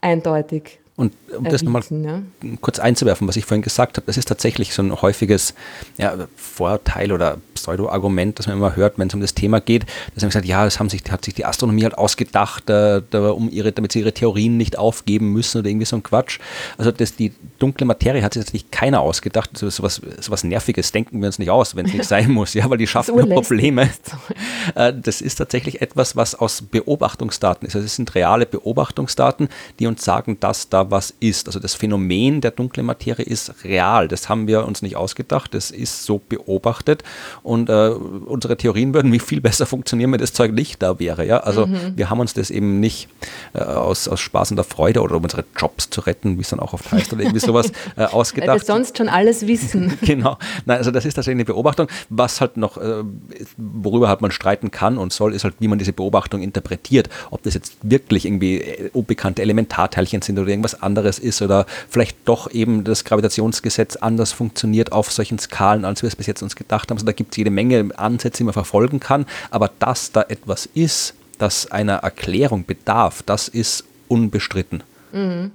[0.00, 0.80] eindeutig.
[0.96, 2.22] Und um das nochmal ja.
[2.62, 5.52] kurz einzuwerfen, was ich vorhin gesagt habe, das ist tatsächlich so ein häufiges
[5.98, 9.84] ja, Vorteil oder Pseudo-Argument, das man immer hört, wenn es um das Thema geht.
[10.14, 13.30] Dass man gesagt ja, das haben sich, hat sich die Astronomie halt ausgedacht, äh, da,
[13.30, 16.38] um ihre, damit sie ihre Theorien nicht aufgeben müssen oder irgendwie so ein Quatsch.
[16.78, 19.50] Also das, die dunkle Materie hat sich natürlich keiner ausgedacht.
[19.58, 22.30] So, so, was, so was Nerviges denken wir uns nicht aus, wenn es nicht sein
[22.30, 23.90] muss, ja, weil die schaffen nur Probleme.
[24.74, 27.76] Äh, das ist tatsächlich etwas, was aus Beobachtungsdaten ist.
[27.76, 31.46] Also es sind reale Beobachtungsdaten, die uns sagen, dass da was ist.
[31.46, 34.08] Also das Phänomen der dunklen Materie ist real.
[34.08, 35.54] Das haben wir uns nicht ausgedacht.
[35.54, 37.02] Das ist so beobachtet.
[37.42, 41.26] Und äh, unsere Theorien würden wie viel besser funktionieren, wenn das Zeug nicht da wäre.
[41.26, 41.38] Ja?
[41.38, 41.96] Also mhm.
[41.96, 43.08] wir haben uns das eben nicht
[43.52, 46.50] äh, aus, aus Spaß und der Freude oder um unsere Jobs zu retten, wie es
[46.50, 48.48] dann auch oft heißt, oder irgendwie sowas äh, ausgedacht.
[48.48, 49.98] Weil wir sonst schon alles wissen.
[50.02, 50.38] genau.
[50.64, 51.88] Nein, also das ist tatsächlich eine Beobachtung.
[52.08, 53.02] Was halt noch, äh,
[53.56, 57.08] worüber halt man streiten kann und soll, ist halt, wie man diese Beobachtung interpretiert.
[57.30, 62.16] Ob das jetzt wirklich irgendwie äh, unbekannte Elementarteilchen sind oder irgendwas anderes ist oder vielleicht
[62.24, 66.56] doch eben das Gravitationsgesetz anders funktioniert auf solchen Skalen, als wir es bis jetzt uns
[66.56, 66.96] gedacht haben.
[66.96, 70.66] Also da gibt es jede Menge Ansätze, die man verfolgen kann, aber dass da etwas
[70.74, 74.82] ist, das einer Erklärung bedarf, das ist unbestritten.
[75.12, 75.52] Mhm.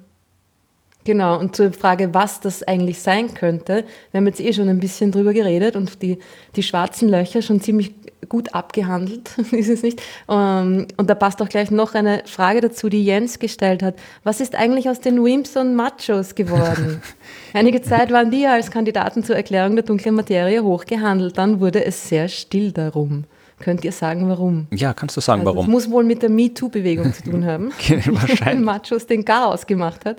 [1.03, 4.79] Genau, und zur Frage, was das eigentlich sein könnte, wir haben jetzt eh schon ein
[4.79, 6.19] bisschen drüber geredet und die,
[6.55, 7.93] die schwarzen Löcher schon ziemlich
[8.29, 10.01] gut abgehandelt, ist es nicht?
[10.29, 13.95] Ähm, und da passt auch gleich noch eine Frage dazu, die Jens gestellt hat.
[14.23, 17.01] Was ist eigentlich aus den Wimps und Machos geworden?
[17.53, 22.07] Einige Zeit waren die als Kandidaten zur Erklärung der dunklen Materie hochgehandelt, dann wurde es
[22.07, 23.25] sehr still darum.
[23.59, 24.67] Könnt ihr sagen, warum?
[24.71, 25.65] Ja, kannst du sagen, also, warum?
[25.65, 27.71] Das muss wohl mit der MeToo-Bewegung zu tun haben.
[28.05, 28.65] Wahrscheinlich.
[28.65, 30.17] Machos den Chaos gemacht hat.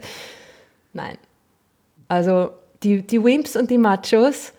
[0.93, 1.17] Nein.
[2.09, 2.51] Also
[2.83, 4.53] die, die Wimps und die Machos,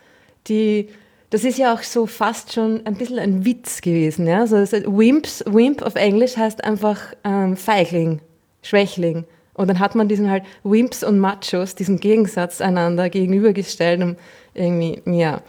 [0.48, 0.90] die,
[1.30, 4.28] das ist ja auch so fast schon ein bisschen ein Witz gewesen.
[4.28, 4.42] Ja?
[4.42, 8.20] Also Wimps, Wimp auf Englisch heißt einfach ähm, Feigling,
[8.62, 9.26] Schwächling.
[9.54, 14.16] Und dann hat man diesen halt Wimps und Machos, diesen Gegensatz einander gegenübergestellt, um
[14.54, 15.42] irgendwie, ja,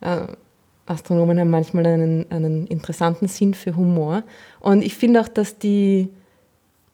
[0.00, 0.26] äh,
[0.86, 4.24] Astronomen haben manchmal einen, einen interessanten Sinn für Humor.
[4.60, 6.08] Und ich finde auch, dass die,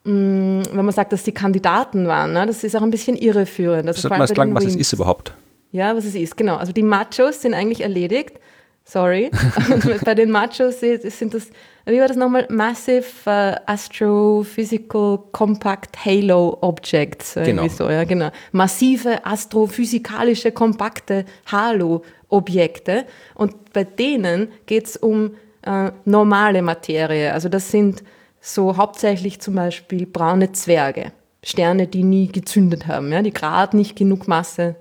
[0.07, 2.47] wenn man sagt, dass die Kandidaten waren, ne?
[2.47, 3.89] das ist auch ein bisschen irreführend.
[3.89, 5.35] Also Sollte man sagen, was es ist überhaupt?
[5.73, 6.57] Ja, was es ist, genau.
[6.57, 8.39] Also die Machos sind eigentlich erledigt.
[8.85, 9.33] Sorry.
[10.05, 11.49] bei den Machos sind das,
[11.87, 12.47] wie war das nochmal?
[12.49, 17.35] Massive uh, Astrophysical Compact Halo Objects.
[17.35, 17.67] Genau.
[17.67, 18.31] So, ja, genau.
[18.53, 23.07] Massive astrophysikalische kompakte Halo-Objekte.
[23.35, 27.33] Und bei denen geht es um äh, normale Materie.
[27.33, 28.05] Also das sind
[28.47, 31.11] so hauptsächlich zum Beispiel braune Zwerge,
[31.43, 34.77] Sterne, die nie gezündet haben, ja, die gerade nicht genug Masse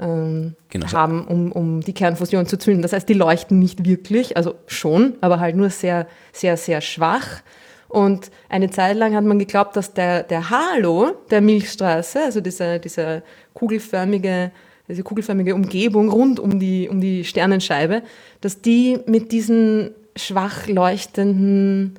[0.00, 0.92] ähm, genau.
[0.92, 2.82] haben, um, um die Kernfusion zu zünden.
[2.82, 7.42] Das heißt, die leuchten nicht wirklich, also schon, aber halt nur sehr, sehr, sehr schwach.
[7.88, 12.78] Und eine Zeit lang hat man geglaubt, dass der, der Halo der Milchstraße, also diese,
[12.78, 14.52] diese kugelförmige,
[14.88, 18.02] diese kugelförmige Umgebung rund um die, um die Sternenscheibe,
[18.40, 21.98] dass die mit diesen schwach leuchtenden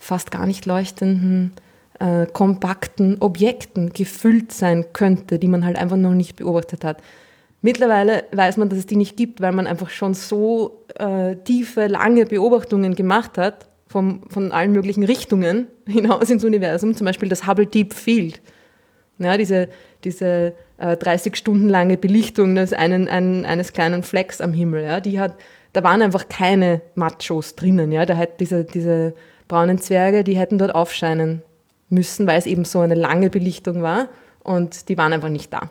[0.00, 1.52] fast gar nicht leuchtenden,
[2.00, 7.00] äh, kompakten Objekten gefüllt sein könnte, die man halt einfach noch nicht beobachtet hat.
[7.62, 11.86] Mittlerweile weiß man, dass es die nicht gibt, weil man einfach schon so äh, tiefe,
[11.86, 17.46] lange Beobachtungen gemacht hat, vom, von allen möglichen Richtungen hinaus ins Universum, zum Beispiel das
[17.46, 18.40] Hubble Deep Field.
[19.18, 19.68] Ja, diese
[20.04, 25.00] diese äh, 30 Stunden lange Belichtung des einen, einen, eines kleinen Flecks am Himmel, ja,
[25.00, 25.34] die hat,
[25.72, 27.92] da waren einfach keine Machos drinnen.
[27.92, 29.14] Ja, da hat diese, diese
[29.50, 31.42] braunen Zwerge, die hätten dort aufscheinen
[31.90, 34.08] müssen, weil es eben so eine lange Belichtung war
[34.42, 35.70] und die waren einfach nicht da.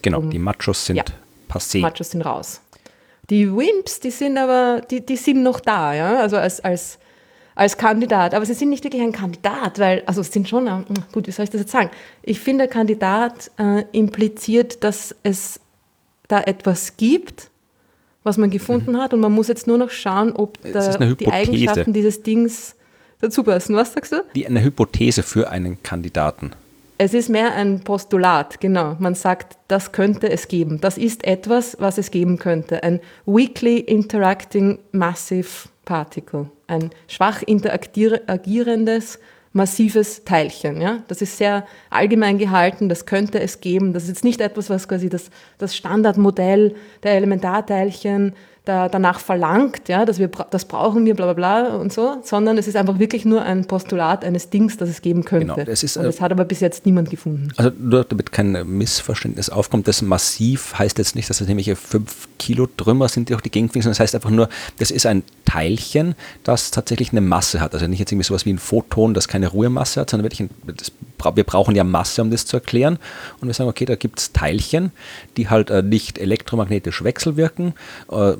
[0.00, 1.04] Genau, um, die Machos sind ja,
[1.50, 1.80] passé.
[1.80, 2.60] Machos sind raus.
[3.30, 6.98] Die Wimps, die sind aber, die, die sind noch da, ja, also als, als,
[7.54, 8.34] als Kandidat.
[8.34, 11.30] Aber sie sind nicht wirklich ein Kandidat, weil, also es sind schon, hm, gut, wie
[11.30, 11.90] soll ich das jetzt sagen?
[12.22, 15.58] Ich finde, Kandidat äh, impliziert, dass es
[16.28, 17.50] da etwas gibt,
[18.22, 18.98] was man gefunden mhm.
[18.98, 22.76] hat und man muss jetzt nur noch schauen, ob da die Eigenschaften dieses Dings
[23.24, 23.74] dazu passen.
[23.76, 24.16] Was sagst du?
[24.34, 26.52] Die, eine Hypothese für einen Kandidaten.
[26.96, 28.96] Es ist mehr ein Postulat, genau.
[29.00, 30.80] Man sagt, das könnte es geben.
[30.80, 32.84] Das ist etwas, was es geben könnte.
[32.84, 36.50] Ein weakly interacting massive particle.
[36.68, 39.18] Ein schwach interagierendes
[39.52, 40.80] massives Teilchen.
[40.80, 41.02] Ja?
[41.08, 43.92] Das ist sehr allgemein gehalten, das könnte es geben.
[43.92, 48.34] Das ist jetzt nicht etwas, was quasi das, das Standardmodell der Elementarteilchen
[48.64, 52.56] da, danach verlangt, ja, dass wir, das brauchen wir, bla bla bla und so, sondern
[52.56, 55.54] es ist einfach wirklich nur ein Postulat eines Dings, das es geben könnte.
[55.54, 57.48] Genau, das ist, und das äh, hat aber bis jetzt niemand gefunden.
[57.56, 62.28] Also nur damit kein Missverständnis aufkommt, das Massiv heißt jetzt nicht, dass das nämlich 5
[62.38, 64.48] Kilo Trümmer sind, die auch die Gegend fliegen, sondern das heißt einfach nur,
[64.78, 67.74] das ist ein Teilchen, das tatsächlich eine Masse hat.
[67.74, 70.50] Also nicht jetzt irgendwie sowas wie ein Photon, das keine Ruhemasse hat, sondern wirklich, ein,
[70.74, 70.90] das,
[71.34, 72.98] wir brauchen ja Masse, um das zu erklären.
[73.40, 74.92] Und wir sagen, okay, da gibt es Teilchen,
[75.36, 77.74] die halt äh, nicht elektromagnetisch wechselwirken,
[78.10, 78.34] äh,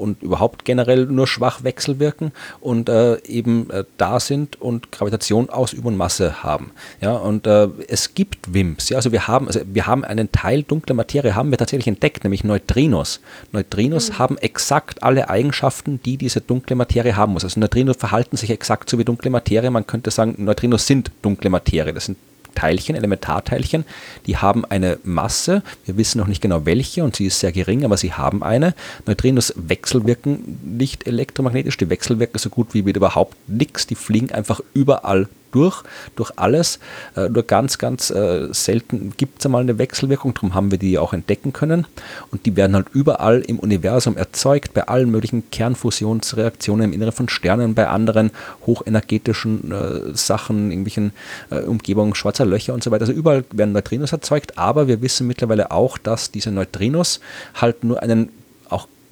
[0.00, 5.88] und überhaupt generell nur schwach wechselwirken und äh, eben äh, da sind und Gravitation ausüben
[5.88, 6.72] und Masse haben.
[7.00, 8.88] Ja, und äh, es gibt WIMPs.
[8.88, 12.24] Ja, also wir haben, also wir haben einen Teil dunkler Materie haben wir tatsächlich entdeckt,
[12.24, 13.20] nämlich Neutrinos.
[13.52, 14.18] Neutrinos mhm.
[14.18, 17.44] haben exakt alle Eigenschaften, die diese dunkle Materie haben muss.
[17.44, 19.70] Also Neutrinos verhalten sich exakt so wie dunkle Materie.
[19.70, 21.92] Man könnte sagen, Neutrinos sind dunkle Materie.
[21.92, 22.16] Das sind
[22.54, 23.84] Teilchen, Elementarteilchen,
[24.26, 27.84] die haben eine Masse, wir wissen noch nicht genau welche und sie ist sehr gering,
[27.84, 28.74] aber sie haben eine.
[29.06, 34.60] Neutrinos wechselwirken nicht elektromagnetisch, die wechselwirken so gut wie mit überhaupt nichts, die fliegen einfach
[34.74, 35.82] überall durch,
[36.16, 36.78] durch alles.
[37.16, 40.98] Äh, nur ganz, ganz äh, selten gibt es einmal eine Wechselwirkung, darum haben wir die
[40.98, 41.86] auch entdecken können.
[42.30, 47.28] Und die werden halt überall im Universum erzeugt, bei allen möglichen Kernfusionsreaktionen im Inneren von
[47.28, 48.30] Sternen, bei anderen
[48.66, 51.12] hochenergetischen äh, Sachen, irgendwelchen
[51.50, 53.02] äh, Umgebungen schwarzer Löcher und so weiter.
[53.02, 57.20] Also überall werden Neutrinos erzeugt, aber wir wissen mittlerweile auch, dass diese Neutrinos
[57.54, 58.30] halt nur einen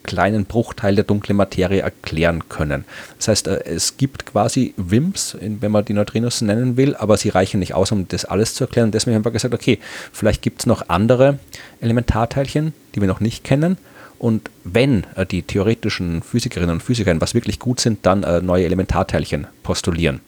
[0.09, 2.84] kleinen Bruchteil der dunklen Materie erklären können.
[3.18, 7.28] Das heißt, äh, es gibt quasi WIMPs, wenn man die Neutrinos nennen will, aber sie
[7.28, 8.86] reichen nicht aus, um das alles zu erklären.
[8.86, 9.78] Und deswegen haben wir gesagt, okay,
[10.12, 11.38] vielleicht gibt es noch andere
[11.80, 13.76] Elementarteilchen, die wir noch nicht kennen.
[14.18, 18.64] Und wenn äh, die theoretischen Physikerinnen und Physiker, was wirklich gut sind, dann äh, neue
[18.64, 20.20] Elementarteilchen postulieren.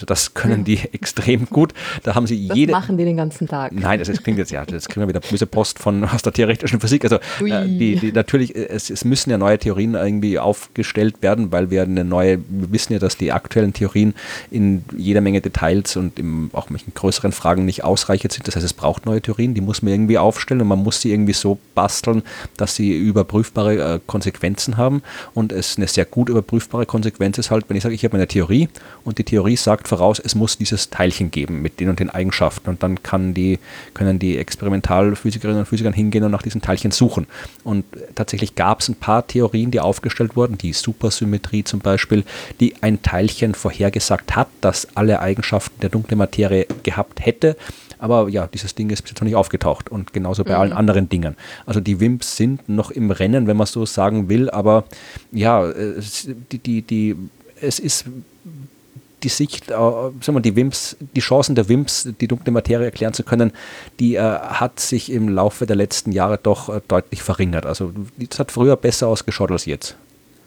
[0.00, 1.74] Also das können die extrem gut.
[2.04, 2.72] Da haben sie das jede.
[2.72, 3.72] machen die den ganzen Tag.
[3.72, 6.80] Nein, das, klingt jetzt ja, jetzt kriegen wir wieder böse Post von aus der theoretischen
[6.80, 7.04] Physik.
[7.04, 11.52] Also äh, die, die, natürlich, äh, es, es, müssen ja neue Theorien irgendwie aufgestellt werden,
[11.52, 14.14] weil wir eine neue, wir wissen ja, dass die aktuellen Theorien
[14.50, 18.46] in jeder Menge Details und im, auch in größeren Fragen nicht ausreichend sind.
[18.48, 21.12] Das heißt, es braucht neue Theorien, die muss man irgendwie aufstellen und man muss sie
[21.12, 22.22] irgendwie so basteln,
[22.56, 25.02] dass sie überprüfbare äh, Konsequenzen haben.
[25.34, 28.26] Und es eine sehr gut überprüfbare Konsequenz ist halt, wenn ich sage, ich habe eine
[28.26, 28.68] Theorie
[29.04, 32.70] und die Theorie sagt voraus, es muss dieses Teilchen geben mit den und den Eigenschaften.
[32.70, 33.58] Und dann kann die,
[33.92, 37.26] können die Experimentalphysikerinnen und Physiker hingehen und nach diesen Teilchen suchen.
[37.64, 37.84] Und
[38.14, 42.24] tatsächlich gab es ein paar Theorien, die aufgestellt wurden, die Supersymmetrie zum Beispiel,
[42.60, 47.56] die ein Teilchen vorhergesagt hat, das alle Eigenschaften der dunklen Materie gehabt hätte.
[47.98, 50.60] Aber ja, dieses Ding ist bis jetzt noch nicht aufgetaucht und genauso bei mhm.
[50.60, 51.36] allen anderen Dingen.
[51.66, 54.84] Also die WIMPs sind noch im Rennen, wenn man so sagen will, aber
[55.32, 55.70] ja,
[56.50, 57.16] die, die, die,
[57.60, 58.06] es ist
[59.22, 63.12] die Sicht, äh, sagen wir, die WIMPs, die Chancen der WIMPs, die dunkle Materie erklären
[63.12, 63.52] zu können,
[63.98, 67.66] die äh, hat sich im Laufe der letzten Jahre doch äh, deutlich verringert.
[67.66, 69.96] Also das hat früher besser ausgeschaut als jetzt.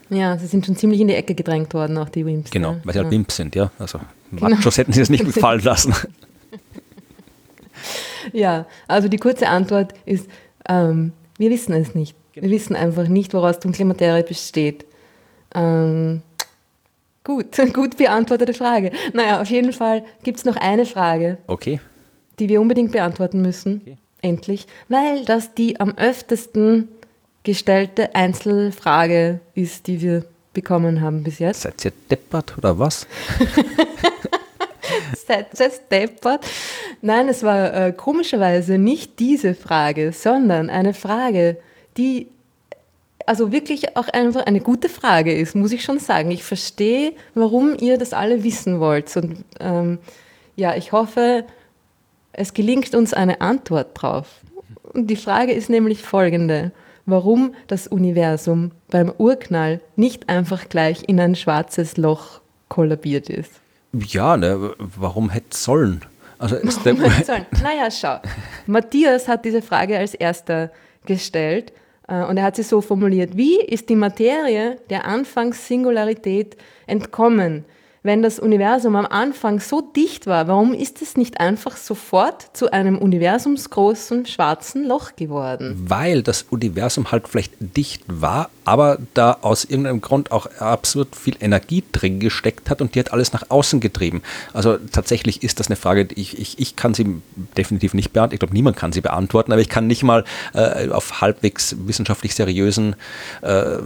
[0.10, 2.52] Ja, sie sind schon ziemlich in die Ecke gedrängt worden, auch die WIMPs.
[2.52, 2.82] Genau, ne?
[2.84, 3.12] weil sie halt ja.
[3.12, 3.72] WIMPs sind, ja.
[3.80, 4.00] Also
[4.32, 4.50] genau.
[4.50, 5.94] Machos hätten sie das nicht gefallen lassen.
[8.32, 10.28] ja, also die kurze Antwort ist,
[10.68, 12.16] ähm, wir wissen es nicht.
[12.34, 12.54] Wir genau.
[12.54, 14.86] wissen einfach nicht, woraus dunkle Materie besteht.
[15.56, 16.22] Ähm,
[17.24, 18.92] Gut, gut beantwortete Frage.
[19.14, 21.38] Naja, auf jeden Fall gibt es noch eine Frage.
[21.48, 21.80] Okay.
[22.40, 23.82] Die wir unbedingt beantworten müssen.
[23.84, 23.98] Okay.
[24.22, 24.68] Endlich.
[24.88, 26.88] Weil das die am öftesten
[27.44, 31.62] gestellte Einzelfrage ist, die wir bekommen haben bis jetzt.
[31.62, 33.06] Seid ihr deppert oder was?
[35.28, 36.46] Seid ihr deppert?
[37.02, 41.58] Nein, es war äh, komischerweise nicht diese Frage, sondern eine Frage,
[41.98, 42.28] die
[43.26, 46.32] also wirklich auch einfach eine gute Frage ist, muss ich schon sagen.
[46.32, 49.16] Ich verstehe, warum ihr das alle wissen wollt.
[49.16, 50.00] Und ähm,
[50.56, 51.46] ja, ich hoffe,
[52.32, 54.42] es gelingt uns eine Antwort drauf.
[54.94, 56.72] Und die Frage ist nämlich folgende.
[57.06, 63.52] Warum das Universum beim Urknall nicht einfach gleich in ein schwarzes Loch kollabiert ist?
[63.94, 66.02] Ja, ne, warum hätte sollen?
[66.40, 67.46] Also warum hätte sollen?
[67.62, 68.20] Naja, schau.
[68.68, 70.72] Matthias hat diese Frage als erster
[71.06, 71.74] gestellt
[72.08, 77.66] und er hat sie so formuliert, wie ist die Materie der Anfangssingularität entkommen?
[78.04, 82.72] Wenn das Universum am Anfang so dicht war, warum ist es nicht einfach sofort zu
[82.72, 85.86] einem universumsgroßen schwarzen Loch geworden?
[85.88, 91.36] Weil das Universum halt vielleicht dicht war, aber da aus irgendeinem Grund auch absurd viel
[91.40, 94.22] Energie drin gesteckt hat und die hat alles nach außen getrieben.
[94.52, 97.22] Also tatsächlich ist das eine Frage, ich, ich, ich kann sie
[97.58, 98.34] definitiv nicht beantworten.
[98.34, 102.36] Ich glaube, niemand kann sie beantworten, aber ich kann nicht mal äh, auf halbwegs wissenschaftlich
[102.36, 102.98] seriösen
[103.42, 103.78] äh,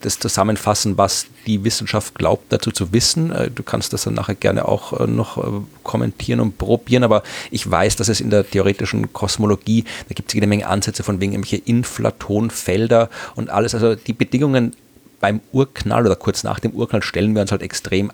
[0.00, 3.35] das zusammenfassen, was die Wissenschaft glaubt dazu zu wissen.
[3.36, 7.22] Äh, du kannst das dann nachher gerne auch äh, noch äh, kommentieren und probieren, aber
[7.50, 11.20] ich weiß, dass es in der theoretischen Kosmologie, da gibt es jede Menge Ansätze von
[11.20, 13.74] wegen irgendwelche Inflatonfelder und alles.
[13.74, 14.74] Also die Bedingungen
[15.18, 18.12] beim Urknall oder kurz nach dem Urknall stellen wir uns halt extrem,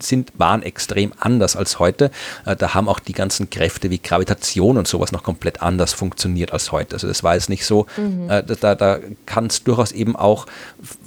[0.00, 2.12] sind, waren extrem anders als heute.
[2.44, 6.70] Da haben auch die ganzen Kräfte wie Gravitation und sowas noch komplett anders funktioniert als
[6.70, 6.94] heute.
[6.94, 8.28] Also das war jetzt nicht so, mhm.
[8.28, 10.46] da, da kann es durchaus eben auch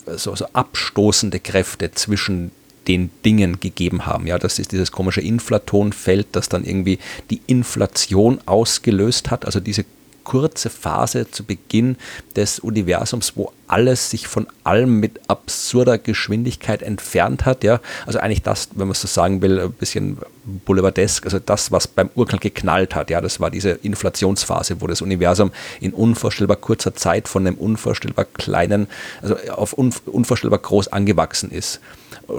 [0.05, 2.51] so, so abstoßende Kräfte zwischen
[2.87, 4.27] den Dingen gegeben haben.
[4.27, 9.85] Ja, das ist dieses komische Inflatonfeld, das dann irgendwie die Inflation ausgelöst hat, also diese
[10.23, 11.97] kurze Phase zu Beginn
[12.35, 17.63] des Universums, wo alles sich von allem mit absurder Geschwindigkeit entfernt hat.
[17.63, 17.79] Ja?
[18.05, 20.17] Also eigentlich das, wenn man so sagen will, ein bisschen
[20.65, 23.09] boulevardesk, also das, was beim Urknall geknallt hat.
[23.09, 23.19] Ja?
[23.21, 28.87] Das war diese Inflationsphase, wo das Universum in unvorstellbar kurzer Zeit von einem unvorstellbar kleinen,
[29.21, 31.79] also auf unvorstellbar groß angewachsen ist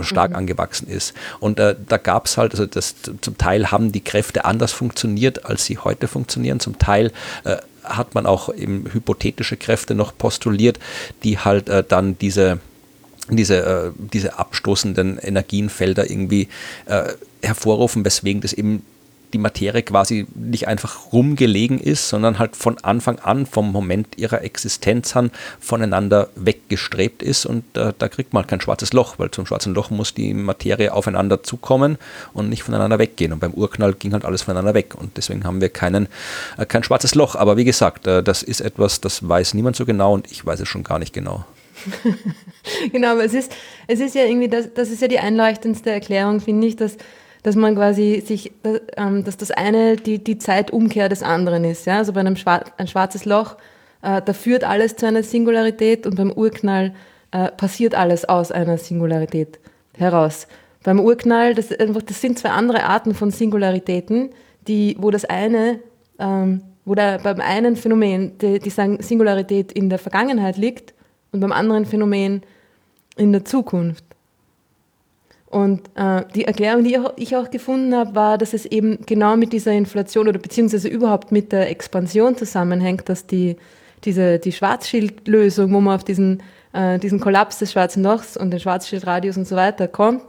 [0.01, 0.37] stark mhm.
[0.37, 1.15] angewachsen ist.
[1.41, 5.45] Und äh, da gab es halt, also das, zum Teil haben die Kräfte anders funktioniert,
[5.47, 6.61] als sie heute funktionieren.
[6.61, 7.13] Zum Teil
[7.45, 10.79] äh, hat man auch eben hypothetische Kräfte noch postuliert,
[11.25, 12.59] die halt äh, dann diese,
[13.29, 16.49] diese, äh, diese abstoßenden Energienfelder irgendwie
[16.87, 17.13] äh,
[17.43, 18.85] hervorrufen, weswegen das eben
[19.33, 24.43] die Materie quasi nicht einfach rumgelegen ist, sondern halt von Anfang an, vom Moment ihrer
[24.43, 25.31] Existenz an,
[25.61, 27.47] voneinander weggestrebt ist.
[27.47, 30.35] Und äh, da kriegt man halt kein schwarzes Loch, weil zum schwarzen Loch muss die
[30.35, 31.99] Materie aufeinander zukommen
[32.33, 33.33] und nicht voneinander weggehen.
[33.33, 34.95] Und beim Urknall ging halt alles voneinander weg.
[34.95, 36.09] Und deswegen haben wir keinen,
[36.59, 37.35] äh, kein schwarzes Loch.
[37.35, 40.61] Aber wie gesagt, äh, das ist etwas, das weiß niemand so genau und ich weiß
[40.61, 41.45] es schon gar nicht genau.
[42.93, 43.53] genau, aber es ist,
[43.87, 46.97] es ist ja irgendwie, das, das ist ja die einleuchtendste Erklärung, finde ich, dass
[47.43, 48.53] dass man quasi sich,
[48.97, 51.87] ähm, dass das eine die, die Zeitumkehr des anderen ist.
[51.87, 51.99] Ja?
[51.99, 53.57] Also bei einem Schwar ein schwarzes Loch,
[54.03, 56.95] äh, da führt alles zu einer Singularität und beim Urknall
[57.33, 59.59] äh, passiert alles aus einer Singularität
[59.97, 60.47] heraus.
[60.85, 64.31] Beim Urknall, das, einfach, das sind zwei andere Arten von Singularitäten,
[64.67, 65.81] die, wo das eine,
[66.19, 70.95] ähm, wo da beim einen Phänomen die, die Singularität in der Vergangenheit liegt
[71.31, 72.43] und beim anderen Phänomen
[73.17, 74.05] in der Zukunft.
[75.53, 79.53] Und äh, die Erklärung, die ich auch gefunden habe, war, dass es eben genau mit
[79.53, 83.57] dieser Inflation oder beziehungsweise überhaupt mit der Expansion zusammenhängt, dass die,
[84.05, 86.43] diese, die Schwarzschildlösung, wo man auf diesen,
[86.73, 90.23] äh, diesen Kollaps des Schwarzen Lochs und den Schwarzschildradius und so weiter kommt,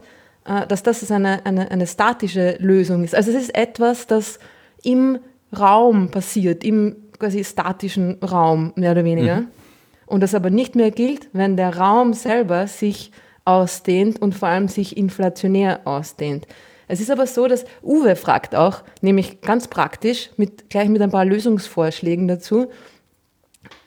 [0.44, 3.16] äh, dass das eine, eine, eine statische Lösung ist.
[3.16, 4.40] Also es ist etwas, das
[4.84, 5.20] im
[5.58, 9.38] Raum passiert, im quasi statischen Raum, mehr oder weniger.
[9.38, 9.48] Mhm.
[10.06, 13.14] Und das aber nicht mehr gilt, wenn der Raum selber sich
[13.46, 16.48] ausdehnt und vor allem sich inflationär ausdehnt.
[16.88, 21.12] Es ist aber so, dass Uwe fragt auch, nämlich ganz praktisch, mit, gleich mit ein
[21.12, 22.68] paar Lösungsvorschlägen dazu,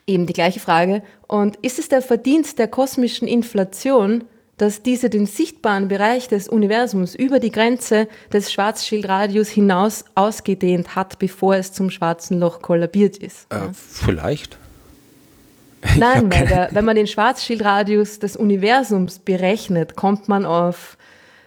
[0.07, 1.03] eben die gleiche Frage.
[1.27, 4.25] Und ist es der Verdienst der kosmischen Inflation,
[4.57, 11.19] dass diese den sichtbaren Bereich des Universums über die Grenze des Schwarzschildradius hinaus ausgedehnt hat,
[11.19, 13.53] bevor es zum schwarzen Loch kollabiert ist?
[13.53, 14.59] Äh, vielleicht.
[15.97, 20.97] Nein, weil der, wenn man den Schwarzschildradius des Universums berechnet, kommt man auf,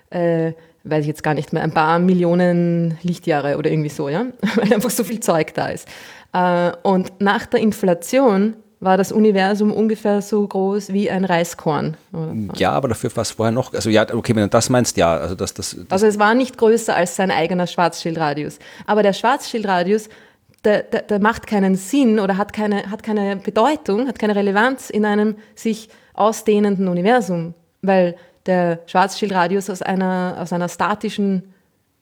[0.10, 0.54] äh,
[0.84, 4.26] weiß ich jetzt gar nicht mehr, ein paar Millionen Lichtjahre oder irgendwie so, ja,
[4.56, 5.88] weil einfach so viel Zeug da ist.
[6.34, 11.98] Äh, und nach der Inflation war das Universum ungefähr so groß wie ein Reiskorn.
[12.56, 15.18] Ja, aber dafür war es vorher noch, also ja, okay, wenn du das meinst, ja.
[15.18, 18.60] Also, das, das, das also es war nicht größer als sein eigener Schwarzschildradius.
[18.86, 20.08] Aber der Schwarzschildradius
[20.66, 24.90] der, der, der macht keinen Sinn oder hat keine, hat keine Bedeutung, hat keine Relevanz
[24.90, 31.54] in einem sich ausdehnenden Universum, weil der Schwarzschildradius aus einer, aus einer statischen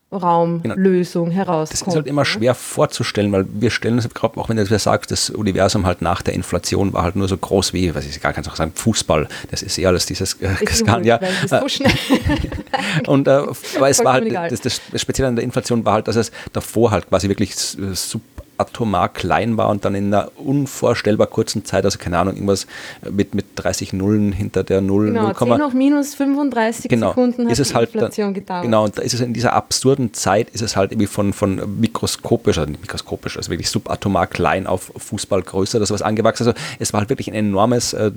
[0.10, 1.36] Raumlösung genau.
[1.36, 1.82] herauskommt.
[1.82, 5.12] Das ist halt immer schwer vorzustellen, weil wir stellen uns gerade, auch wenn du sagst,
[5.12, 8.32] das Universum halt nach der Inflation war halt nur so groß wie, was ich gar
[8.32, 9.28] kann sagen, Fußball.
[9.52, 11.20] Das ist eher alles dieses äh, Skandal.
[11.46, 11.58] So
[13.12, 13.32] und äh,
[13.76, 16.92] aber es war halt, das, das, Spezielle an der Inflation war halt, dass es davor
[16.92, 18.22] halt quasi wirklich sub
[18.58, 22.68] atomar klein war und dann in einer unvorstellbar kurzen Zeit, also keine Ahnung, irgendwas
[23.10, 25.08] mit, mit 30 Nullen hinter der Null.
[25.08, 28.34] Genau, 0, 10 noch minus 35 genau, Sekunden hat ist es die halt Inflation dann,
[28.34, 28.64] gedauert.
[28.64, 31.80] Genau, und da ist es in dieser absurden Zeit, ist es halt irgendwie von, von
[31.80, 36.48] mikroskopisch, also nicht mikroskopisch, also wirklich subatomar klein auf Fußballgröße oder sowas angewachsen.
[36.48, 38.12] Also es war halt wirklich ein enormes äh,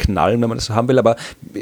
[0.00, 1.16] knallen, wenn man das so haben will, aber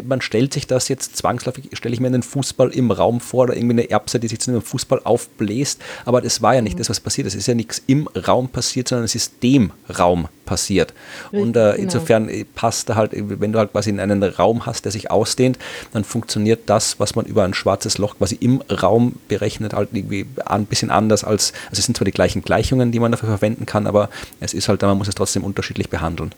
[0.05, 3.57] man stellt sich das jetzt zwangsläufig, stelle ich mir einen Fußball im Raum vor oder
[3.57, 6.79] irgendwie eine Erbse, die sich zu einem Fußball aufbläst, aber das war ja nicht mhm.
[6.79, 7.35] das, was passiert ist.
[7.35, 10.95] Es ist ja nichts im Raum passiert, sondern es ist dem Raum passiert.
[11.25, 11.75] Richtig, und äh, genau.
[11.75, 15.11] insofern äh, passt da halt, wenn du halt quasi in einen Raum hast, der sich
[15.11, 15.59] ausdehnt,
[15.93, 20.27] dann funktioniert das, was man über ein schwarzes Loch quasi im Raum berechnet, halt irgendwie
[20.47, 23.67] ein bisschen anders als, also es sind zwar die gleichen Gleichungen, die man dafür verwenden
[23.67, 24.09] kann, aber
[24.41, 26.33] es ist halt, man muss es trotzdem unterschiedlich behandeln.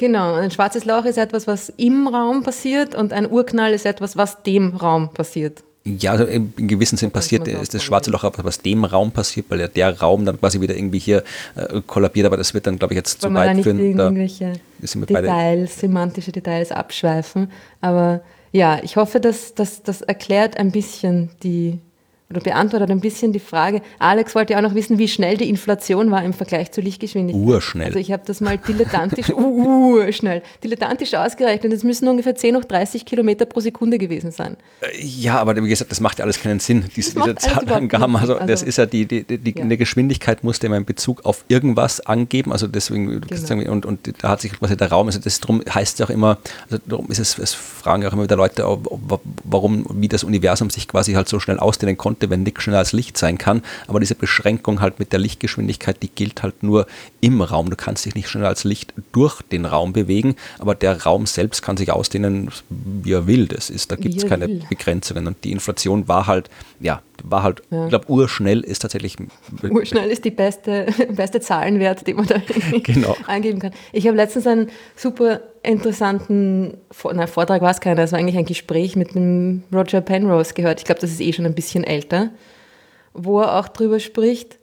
[0.00, 4.16] Genau, ein schwarzes Loch ist etwas, was im Raum passiert und ein Urknall ist etwas,
[4.16, 5.62] was dem Raum passiert.
[5.84, 9.60] Ja, also in gewissem Sinn passiert ist das schwarze Loch, was dem Raum passiert, weil
[9.60, 11.22] ja der Raum dann quasi wieder irgendwie hier
[11.54, 13.78] äh, kollabiert, aber das wird dann, glaube ich, jetzt zu weit führen.
[13.78, 17.52] Irgendwelche Details, semantische Details abschweifen.
[17.82, 18.22] Aber
[18.52, 21.78] ja, ich hoffe, dass das erklärt ein bisschen die
[22.30, 23.82] oder beantwortet ein bisschen die Frage.
[23.98, 27.44] Alex wollte ja auch noch wissen, wie schnell die Inflation war im Vergleich zur Lichtgeschwindigkeit.
[27.44, 27.86] Urschnell.
[27.88, 31.72] Also ich habe das mal dilettantisch, urschnell, dilettantisch ausgerechnet.
[31.72, 34.56] Es müssen ungefähr 10 hoch 30 Kilometer pro Sekunde gewesen sein.
[34.80, 38.14] Äh, ja, aber wie gesagt, das macht ja alles keinen Sinn, diese, diese Zahlangaben.
[38.16, 39.64] Also, also, das ist ja die, die, die, ja.
[39.64, 42.52] eine Geschwindigkeit musste immer in Bezug auf irgendwas angeben.
[42.52, 43.72] Also deswegen, genau.
[43.72, 46.38] und, und da hat sich quasi der Raum, also das drum heißt es auch immer,
[46.70, 48.64] also darum ist es, es fragen auch immer wieder Leute,
[49.42, 52.78] warum, wie das Universum sich quasi halt so schnell ausdehnen konnte konnte, wenn nichts schneller
[52.78, 53.62] als Licht sein kann.
[53.86, 56.86] Aber diese Beschränkung halt mit der Lichtgeschwindigkeit, die gilt halt nur
[57.20, 57.70] im Raum.
[57.70, 61.62] Du kannst dich nicht schneller als Licht durch den Raum bewegen, aber der Raum selbst
[61.62, 63.46] kann sich ausdehnen, wie er will.
[63.46, 64.62] Das ist, da gibt es keine will.
[64.68, 65.26] Begrenzungen.
[65.26, 66.50] Und die Inflation war halt,
[66.80, 67.84] ja, war halt, ja.
[67.84, 69.16] ich glaube, urschnell ist tatsächlich.
[69.62, 72.40] Urschnell ist die beste, beste Zahlenwert, den man da
[72.82, 73.16] genau.
[73.26, 73.72] angeben kann.
[73.92, 76.78] Ich habe letztens einen super interessanten
[77.12, 80.80] na, Vortrag, war es keiner, das war eigentlich ein Gespräch mit dem Roger Penrose gehört.
[80.80, 82.30] Ich glaube, das ist eh schon ein bisschen älter,
[83.12, 84.58] wo er auch drüber spricht,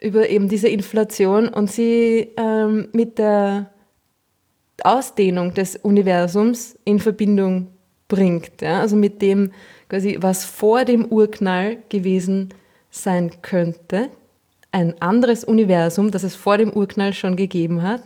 [0.00, 3.70] über eben diese Inflation und sie ähm, mit der
[4.82, 7.68] Ausdehnung des Universums in Verbindung
[8.08, 8.60] bringt.
[8.60, 8.80] Ja?
[8.80, 9.52] Also mit dem,
[9.94, 12.48] quasi, was vor dem Urknall gewesen
[12.90, 14.08] sein könnte,
[14.72, 18.02] ein anderes Universum, das es vor dem Urknall schon gegeben hat,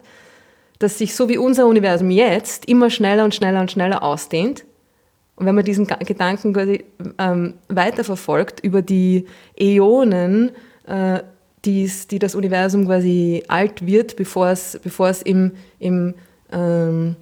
[0.78, 4.66] das sich so wie unser Universum jetzt immer schneller und schneller und schneller ausdehnt.
[5.36, 6.84] Und wenn man diesen Gedanken quasi,
[7.16, 9.24] ähm, weiterverfolgt über die
[9.58, 10.50] Äonen,
[10.86, 11.20] äh,
[11.64, 16.14] die das Universum quasi alt wird, bevor es, bevor es im, im
[16.52, 17.16] ähm,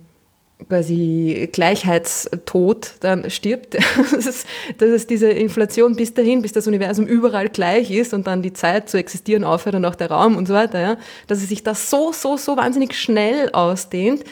[0.69, 4.47] quasi Gleichheitstod dann stirbt, dass
[4.79, 8.53] dass es diese Inflation bis dahin, bis das Universum überall gleich ist und dann die
[8.53, 10.97] Zeit zu existieren aufhört und auch der Raum und so weiter, ja,
[11.27, 14.25] dass es sich das so, so, so wahnsinnig schnell ausdehnt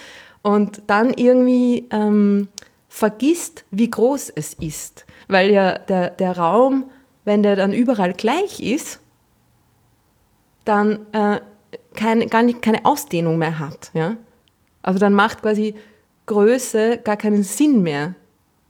[0.43, 2.49] und dann irgendwie ähm,
[2.89, 5.05] vergisst, wie groß es ist.
[5.29, 6.91] Weil ja der, der Raum,
[7.25, 9.01] wenn der dann überall gleich ist,
[10.64, 11.41] dann äh,
[11.95, 13.91] kein, gar nicht, keine Ausdehnung mehr hat.
[13.95, 14.16] Ja?
[14.83, 15.75] Also dann macht quasi
[16.27, 18.14] Größe gar keinen Sinn mehr,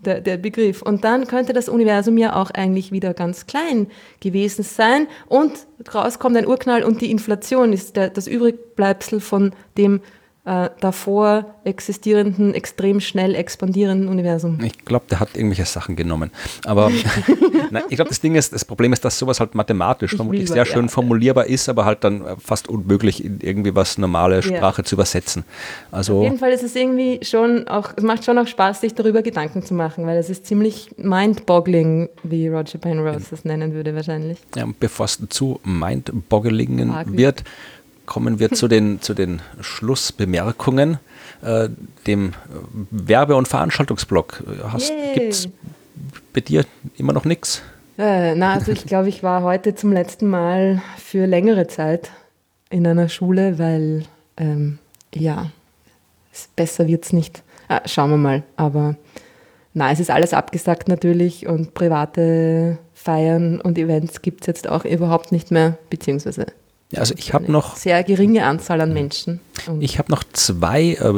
[0.01, 0.83] der, der Begriff.
[0.83, 3.89] Und dann könnte das Universum ja auch eigentlich wieder ganz klein
[4.21, 5.53] gewesen sein und
[5.93, 10.01] rauskommt ein Urknall und die Inflation ist der, das Übrigbleibsel von dem
[10.47, 14.59] äh, davor existierenden, extrem schnell expandierenden Universum.
[14.63, 16.31] Ich glaube, der hat irgendwelche Sachen genommen.
[16.67, 16.91] Aber
[17.71, 20.49] nein, ich glaube, das Ding ist, das Problem ist, dass sowas halt mathematisch ich vermutlich
[20.51, 20.89] sehr schön ja.
[20.89, 24.85] formulierbar ist, aber halt dann fast unmöglich in irgendwie was normale Sprache ja.
[24.85, 25.45] zu übersetzen.
[25.91, 28.95] Also Auf jeden Fall ist es irgendwie schon auch, es macht schon auch Spaß, sich
[28.95, 33.95] darüber Gedanken zu machen, weil es ist ziemlich mind-boggling, wie Roger Penrose das nennen würde
[33.95, 34.39] wahrscheinlich.
[34.55, 37.45] Ja, bevor es zu mind-boggling wird,
[38.07, 40.99] kommen wir zu den, zu den Schlussbemerkungen,
[41.43, 41.69] äh,
[42.07, 42.33] dem
[42.91, 44.43] Werbe- und Veranstaltungsblock.
[45.15, 45.49] Gibt es
[46.33, 46.65] bei dir
[46.97, 47.63] immer noch nichts?
[47.97, 52.11] Äh, na, also ich glaube, ich war heute zum letzten Mal für längere Zeit
[52.71, 54.05] in einer Schule, weil
[54.37, 54.79] ähm,
[55.15, 55.51] ja,
[56.57, 57.43] besser wird es nicht.
[57.69, 58.43] Ah, schauen wir mal.
[58.57, 58.97] Aber
[59.73, 64.85] na, es ist alles abgesagt natürlich und private Feiern und Events gibt es jetzt auch
[64.85, 66.47] überhaupt nicht mehr, beziehungsweise
[66.99, 67.77] also ich habe noch.
[67.77, 69.41] Sehr geringe Anzahl an Menschen.
[69.81, 71.11] Ich habe noch zwei, äh, ja.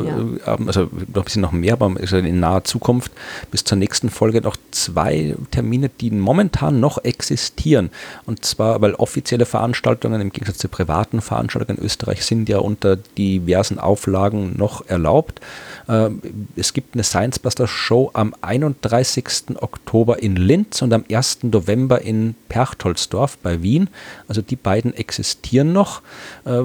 [0.47, 3.11] Ähm, also noch ein bisschen noch mehr, aber in naher Zukunft
[3.51, 7.91] bis zur nächsten Folge noch zwei Termine, die momentan noch existieren.
[8.25, 12.97] Und zwar, weil offizielle Veranstaltungen im Gegensatz zu privaten Veranstaltungen in Österreich sind ja unter
[12.97, 15.41] diversen Auflagen noch erlaubt.
[15.89, 16.11] Äh,
[16.57, 19.57] es gibt eine Science Buster Show am 31.
[19.61, 21.39] Oktober in Linz und am 1.
[21.43, 23.89] November in Perchtoldsdorf bei Wien.
[24.29, 26.03] Also die beiden existieren noch.
[26.45, 26.63] Äh,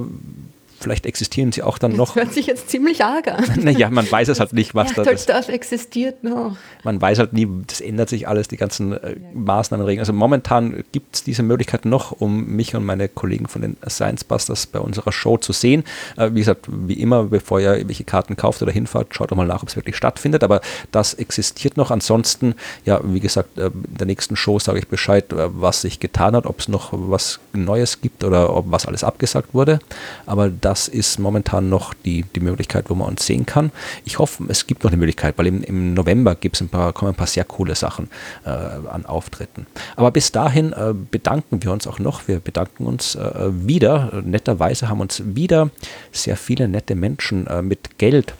[0.82, 2.14] vielleicht existieren sie auch dann noch.
[2.14, 3.46] Das hört sich jetzt ziemlich arg an.
[3.58, 5.30] naja, man weiß es halt nicht, was da ist.
[5.30, 6.56] das existiert noch.
[6.84, 10.02] Man weiß halt nie, das ändert sich alles, die ganzen äh, Maßnahmen, Regeln.
[10.02, 14.24] Also momentan gibt es diese Möglichkeit noch, um mich und meine Kollegen von den Science
[14.24, 15.84] Busters bei unserer Show zu sehen.
[16.18, 19.48] Äh, wie gesagt, wie immer, bevor ihr irgendwelche Karten kauft oder hinfahrt, schaut doch mal
[19.48, 20.44] nach, ob es wirklich stattfindet.
[20.44, 20.62] Aber
[20.92, 21.92] das existiert noch.
[21.92, 22.56] Ansonsten,
[22.86, 26.36] ja, wie gesagt, äh, in der nächsten Show sage ich Bescheid, äh, was sich getan
[26.36, 29.80] hat, ob es noch was Neues gibt oder ob was alles abgesagt wurde.
[30.26, 33.74] Aber das ist momentan noch die, die Möglichkeit, wo man uns sehen kann.
[34.06, 37.12] Ich hoffe, es gibt noch eine Möglichkeit, weil im, im November gibt's ein paar, kommen
[37.12, 38.10] ein paar sehr coole Sachen
[38.46, 39.68] äh, an Auftritten.
[39.98, 42.30] Aber bis dahin äh, bedanken wir uns auch noch.
[42.30, 44.22] Wir bedanken uns äh, wieder.
[44.24, 45.72] Netterweise haben uns wieder
[46.14, 48.34] sehr viele nette Menschen äh, mit Geld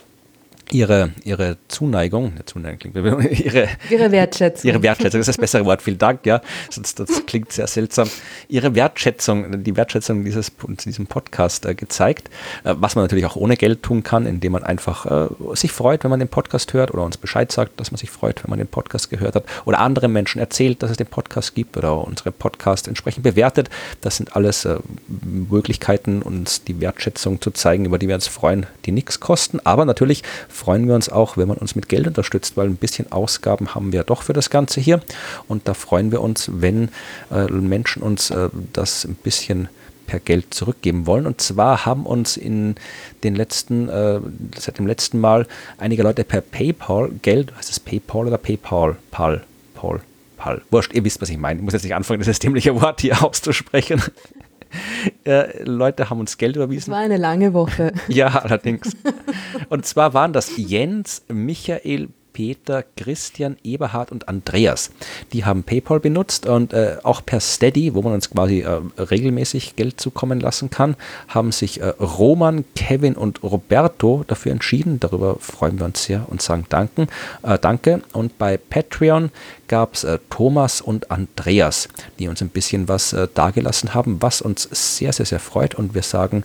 [0.72, 4.70] ihre, ihre Zuneigung, Zuneigung ihre, ihre Wertschätzung.
[4.70, 8.08] Ihre Wertschätzung, das ist das bessere Wort, vielen Dank, ja, sonst das klingt sehr seltsam.
[8.48, 10.52] Ihre Wertschätzung, die Wertschätzung dieses,
[10.84, 12.28] diesem Podcast äh, gezeigt,
[12.64, 16.04] äh, was man natürlich auch ohne Geld tun kann, indem man einfach äh, sich freut,
[16.04, 18.58] wenn man den Podcast hört oder uns Bescheid sagt, dass man sich freut, wenn man
[18.58, 22.32] den Podcast gehört hat oder andere Menschen erzählt, dass es den Podcast gibt oder unsere
[22.32, 23.68] Podcast entsprechend bewertet.
[24.00, 28.66] Das sind alles äh, Möglichkeiten, uns die Wertschätzung zu zeigen, über die wir uns freuen,
[28.86, 30.22] die nichts kosten, aber natürlich
[30.62, 33.92] freuen wir uns auch, wenn man uns mit Geld unterstützt, weil ein bisschen Ausgaben haben
[33.92, 35.00] wir doch für das Ganze hier.
[35.48, 36.88] Und da freuen wir uns, wenn
[37.32, 39.68] äh, Menschen uns äh, das ein bisschen
[40.06, 41.26] per Geld zurückgeben wollen.
[41.26, 42.76] Und zwar haben uns in
[43.24, 44.20] den letzten, äh,
[44.56, 45.48] seit dem letzten Mal
[45.78, 48.96] einige Leute per PayPal Geld, heißt es PayPal oder PayPal?
[49.10, 49.42] Pal,
[49.74, 50.00] Paul,
[50.36, 50.62] Pal.
[50.70, 51.58] Wurscht, ihr wisst, was ich meine.
[51.58, 54.00] Ich muss jetzt nicht anfangen, das dämliche Wort hier auszusprechen.
[55.24, 56.90] Äh, Leute haben uns Geld überwiesen.
[56.90, 57.92] Es war eine lange Woche.
[58.08, 58.96] ja, allerdings.
[59.68, 64.90] Und zwar waren das Jens, Michael, Peter, Christian, Eberhard und Andreas.
[65.32, 69.76] Die haben PayPal benutzt und äh, auch per Steady, wo man uns quasi äh, regelmäßig
[69.76, 70.96] Geld zukommen lassen kann,
[71.28, 75.00] haben sich äh, Roman, Kevin und Roberto dafür entschieden.
[75.00, 77.08] Darüber freuen wir uns sehr und sagen Danken,
[77.42, 78.02] äh, Danke.
[78.12, 79.30] Und bei Patreon
[79.72, 84.42] gab es äh, Thomas und Andreas, die uns ein bisschen was äh, dagelassen haben, was
[84.42, 85.74] uns sehr, sehr, sehr freut.
[85.74, 86.44] Und wir sagen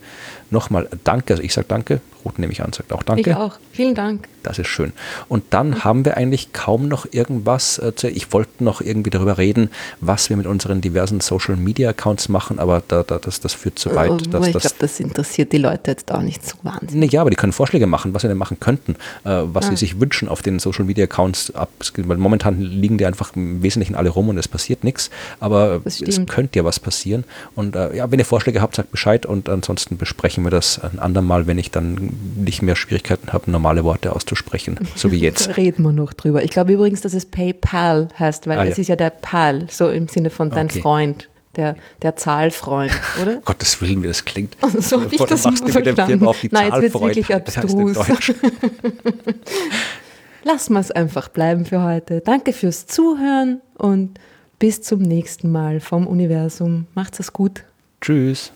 [0.49, 1.33] nochmal Danke.
[1.33, 3.31] Also ich sage Danke, Ruth nehme ich an, sagt auch Danke.
[3.31, 3.57] Ich auch.
[3.71, 4.27] Vielen Dank.
[4.43, 4.93] Das ist schön.
[5.27, 5.83] Und dann mhm.
[5.83, 7.79] haben wir eigentlich kaum noch irgendwas.
[7.79, 9.69] Äh, zu, ich wollte noch irgendwie darüber reden,
[9.99, 13.77] was wir mit unseren diversen Social Media Accounts machen, aber da, da, das, das führt
[13.77, 14.33] zu weit.
[14.33, 17.11] Dass, ich glaube, das interessiert die Leute jetzt auch nicht so wahnsinnig.
[17.11, 18.93] Ja, aber die können Vorschläge machen, was wir denn machen könnten,
[19.25, 19.69] äh, was ah.
[19.71, 21.53] sie sich wünschen auf den Social Media Accounts.
[21.53, 25.09] Ab, weil momentan liegen die einfach einfach im Wesentlichen alle rum und es passiert nichts.
[25.39, 27.23] Aber es könnte ja was passieren.
[27.55, 30.99] Und äh, ja, wenn ihr Vorschläge habt, sagt Bescheid und ansonsten besprechen wir das ein
[30.99, 35.57] andermal, wenn ich dann nicht mehr Schwierigkeiten habe, normale Worte auszusprechen, so wie jetzt.
[35.57, 36.43] reden wir noch drüber.
[36.43, 38.81] Ich glaube übrigens, dass es PayPal heißt, weil ah, es ja.
[38.81, 40.81] ist ja der Pal, so im Sinne von dein okay.
[40.81, 42.91] Freund der, der Zahlfreund,
[43.21, 43.37] oder?
[43.37, 44.55] Gottes Willen, wie das klingt.
[44.79, 47.01] so habe ich das machst du mit dem Film auf die Nein, jetzt wird es
[47.01, 47.93] wirklich abstrus.
[47.93, 48.33] Das heißt
[50.47, 52.21] lassen wir es einfach bleiben für heute.
[52.21, 54.19] Danke fürs Zuhören und
[54.59, 56.87] bis zum nächsten Mal vom Universum.
[56.95, 57.63] Macht's es gut.
[58.01, 58.51] Tschüss.